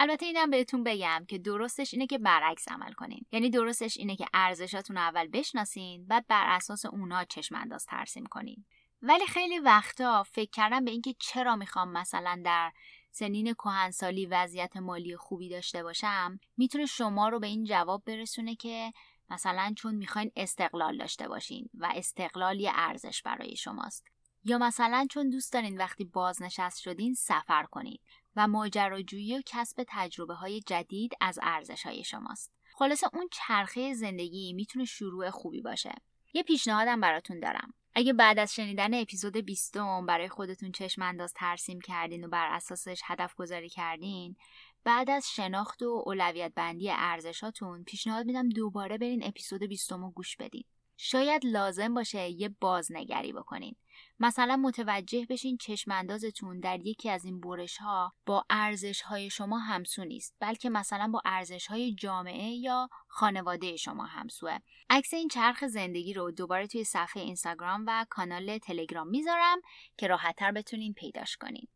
[0.03, 3.27] البته اینم بهتون بگم که درستش اینه که برعکس عمل کنین.
[3.33, 8.65] یعنی درستش اینه که ارزشاتون اول بشناسین بعد بر اساس اونا چشم انداز ترسیم کنین.
[9.03, 12.73] ولی خیلی وقتا فکر کردم به اینکه چرا می‌خوام مثلا در
[13.11, 18.93] سنین کهنسالی وضعیت مالی خوبی داشته باشم می‌تونه شما رو به این جواب برسونه که
[19.31, 24.07] مثلا چون می‌خواین استقلال داشته باشین و استقلال یه ارزش برای شماست.
[24.45, 28.01] یا مثلا چون دوست دارین وقتی بازنشست شدین سفر کنید
[28.37, 32.53] و ماجراجویی و کسب تجربه های جدید از ارزش های شماست.
[32.75, 35.95] خلاصه اون چرخه زندگی می‌تونه شروع خوبی باشه.
[36.33, 37.75] یه پیشنهادم براتون دارم.
[37.95, 39.79] اگه بعد از شنیدن اپیزود 20
[40.09, 44.37] برای خودتون چشم انداز ترسیم کردین و بر اساسش هدف گذاری کردین
[44.85, 50.37] بعد از شناخت و اولویت بندی ارزشاتون پیشنهاد میدم دوباره برین اپیزود 20 رو گوش
[50.37, 50.65] بدین
[51.03, 53.77] شاید لازم باشه یه بازنگری بکنین.
[54.21, 60.05] مثلا متوجه بشین چشماندازتون در یکی از این برش ها با ارزش های شما همسو
[60.05, 64.59] نیست بلکه مثلا با ارزش های جامعه یا خانواده شما همسوه.
[64.91, 69.61] عکس این چرخ زندگی رو دوباره توی صفحه اینستاگرام و کانال تلگرام می‌ذارم
[69.97, 71.69] که راحتتر بتونین پیداش کنین.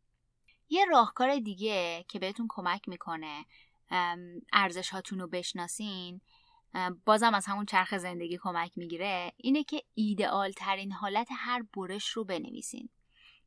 [0.69, 3.45] یه راهکار دیگه که بهتون کمک می‌کنه
[4.53, 6.21] ارزش هاتون رو بشناسین
[7.05, 12.23] بازم از همون چرخ زندگی کمک می‌گیره اینه که ایدئال ترین حالت هر برش رو
[12.23, 12.89] بنویسین.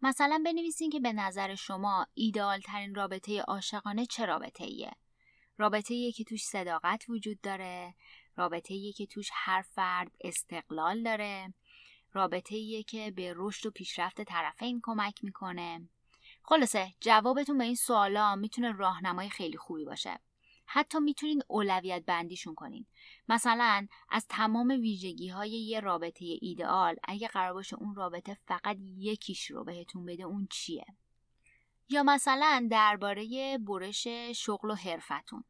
[0.03, 4.91] مثلا بنویسین که به نظر شما ایدئال ترین رابطه عاشقانه چه رابطه ایه
[5.59, 7.95] رابطه ایه که توش صداقت وجود داره
[8.37, 11.55] رابطه ایه که توش هر فرد استقلال داره
[12.13, 15.89] رابطه ایه که به رشد و پیشرفت طرفین کمک می‌کنه.
[16.43, 20.21] خلاصه جوابتون به این سوالا می‌تونه راهنمای خیلی خوبی باشه.
[20.71, 22.87] حتی می‌تونین اولویت بندیشون کنین.
[23.29, 29.51] مثلا از تمام ویژگی های یه رابطه ایدئال اگه قرار باشه اون رابطه فقط یکیش
[29.51, 30.87] رو بهتون بده اون چیه؟
[31.89, 35.45] یا مثلا درباره برش شغل و حرفتون.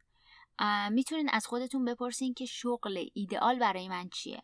[0.90, 4.42] می‌تونین از خودتون بپرسین که شغل ایدئال برای من چیه؟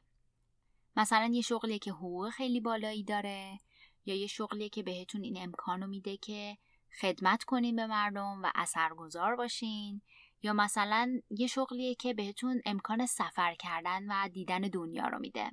[0.96, 3.60] مثلا یه شغلیه که حقوق خیلی بالایی داره
[4.06, 6.58] یا یه شغلیه که بهتون این امکانو میده که
[7.00, 10.02] خدمت کنین به مردم و اثرگذار باشین
[10.44, 15.50] یا مثلا یه شغلیه که بهتون امکان سفر کردن و دیدن دنیا رو میده.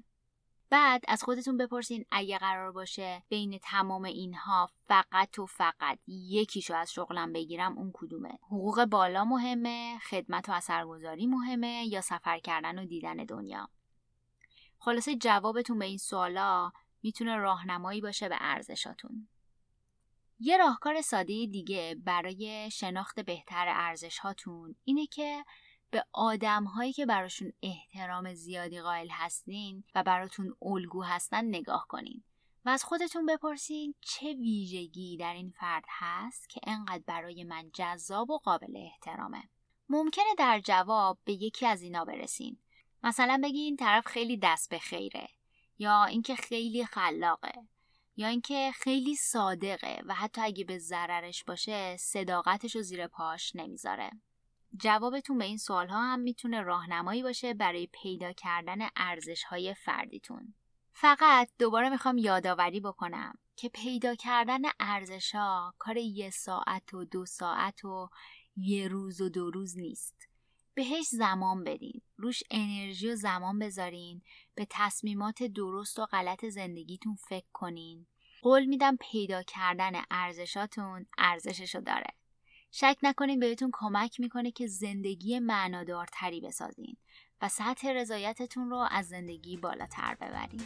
[0.70, 6.94] بعد از خودتون بپرسین اگه قرار باشه بین تمام اینها فقط و فقط یکیشو از
[6.94, 8.40] شغلم بگیرم اون کدومه.
[8.42, 13.70] حقوق بالا مهمه خدمت و اثرگذاری مهمه یا سفر کردن و دیدن دنیا.
[14.78, 16.72] خلاصه جوابتون به این سوالا
[17.04, 19.28] می‌تونه راهنمایی باشه به ارزشاتون.
[20.44, 25.46] یه راهکار ساده دیگه برای شناخت بهتر ارزش هاتون اینه که
[25.92, 32.24] به آدم هایی که براشون احترام زیادی قائل هستین و براتون الگو هستن نگاه کنین
[32.66, 38.30] و از خودتون بپرسین چه ویژگی در این فرد هست که انقدر برای من جذاب
[38.30, 39.50] و قابل احترامه.
[39.90, 42.58] ممکنه در جواب به یکی از اینا برسین.
[43.04, 45.28] مثلا بگین طرف خیلی دست به خیره
[45.80, 47.54] یا اینکه خیلی خلاقه.
[48.22, 54.12] یا اینکه خیلی صادقه و حتی اگه به ضررش باشه صداقتش رو زیر پاش نمی‌ذاره.
[54.78, 60.54] جوابتون به این سوال ها هم می‌تونه راهنمایی باشه برای پیدا کردن ارزش های فردیتون.
[60.94, 67.26] فقط دوباره می‌خوام یادآوری بکنم که پیدا کردن ارزش ها کار یه ساعت و دو
[67.26, 68.10] ساعت و
[68.56, 70.28] یه روز و دو روز نیست.
[70.74, 74.22] بهش زمان بدین روش انرژی و زمان بذارین
[74.56, 78.08] به تصمیمات درست و غلط زندگیتون فکر کنین.
[78.42, 82.08] قول میدم پیدا کردن ارزشاتون ارزششو داره.
[82.72, 86.98] شک نکنین بهتون کمک می‌کنه که زندگی معنادارتری بسازین
[87.42, 90.62] و سطح رضایتتون رو از زندگی بالاتر ببرین.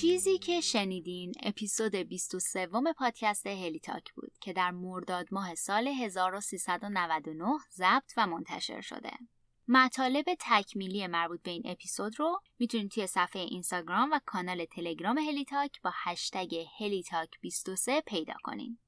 [0.00, 7.44] چیزی که شنیدین اپیزود 23 پادکست هلی تاک بود که در مرداد ماه سال 1399
[7.72, 9.10] ضبط و منتشر شده.
[9.68, 15.44] مطالب تکمیلی مربوط به این اپیزود رو می‌تونید توی صفحه اینستاگرام و کانال تلگرام هلی
[15.44, 18.78] تاک با هشتگ هلی تاک 23 پیدا کنین.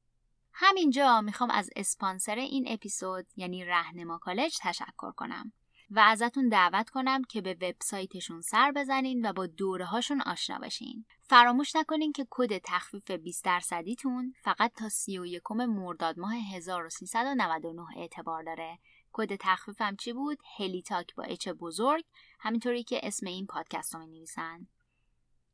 [0.52, 5.52] همینجا می‌خوام از اسپانسر این اپیزود یعنی رهنما کالج تشکر کنم.
[5.90, 11.04] و ازتون دعوت کنم که به وبسایتشون سر بزنین و با دوره هاشون آشنا بشین.
[11.22, 18.78] فراموش نکنین که کد تخفیف 20 درصدیتون فقط تا 31 مرداد ماه 1399 اعتبار داره.
[19.12, 22.04] کد تخفیفم چی بود؟ هلی‌تاک با H بزرگ
[22.40, 24.66] همینطوری که اسم این پادکست رو می نویسن.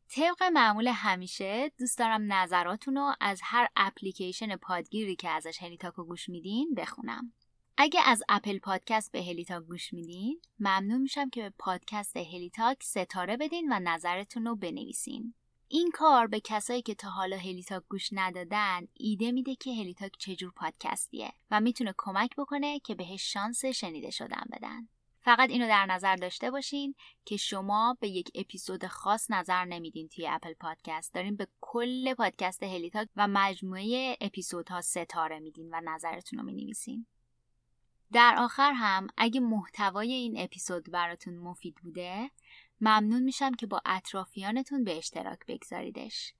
[0.08, 6.04] طبق معمول همیشه دوست دارم نظراتون رو از هر اپلیکیشن پادگیری که ازش هلیتاک رو
[6.04, 7.32] گوش میدین بخونم.
[7.76, 13.36] اگه از اپل پادکست به هلیتاک گوش میدین ممنون میشم که به پادکست هلیتاک ستاره
[13.36, 15.34] بدین و نظرتون رو بنویسین.
[15.68, 20.52] این کار به کسایی که تا حالا هلیتاک گوش ندادن ایده میده که هلیتاک چجور
[20.56, 24.88] پادکستیه و می‌تونه کمک بکنه که بهش شانس شنیده شدن بدن.
[25.20, 26.94] فقط اینو در نظر داشته باشین
[27.24, 31.14] که شما به یک اپیزود خاص نظر نمیدین توی اپل پادکست.
[31.14, 37.06] دارین به کل پادکست هلیتاک و مجموعه اپیزودها ستاره میدین و نظرتون رو می‌نویسین.
[38.14, 42.30] در آخر هم اگه محتوای این اپیزود براتون مفید بوده
[42.80, 46.32] ممنون میشم که با اطرافیانتون به اشتراک بگذاریدش.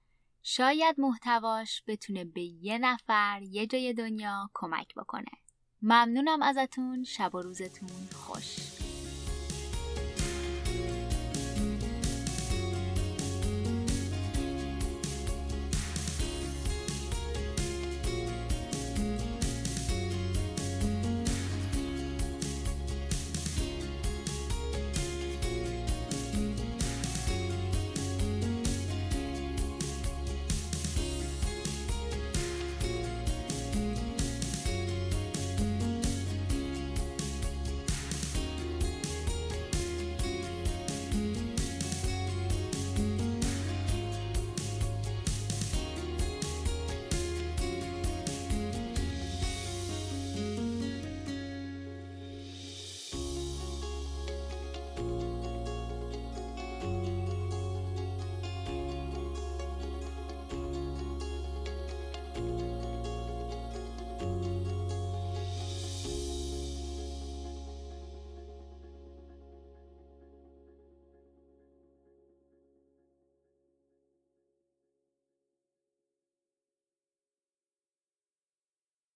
[0.43, 5.31] شاید محتواش بتونه به یه نفر یه جای دنیا کمک بکنه.
[5.81, 7.03] ممنونم ازتون.
[7.03, 8.74] شب و روزتون خوش.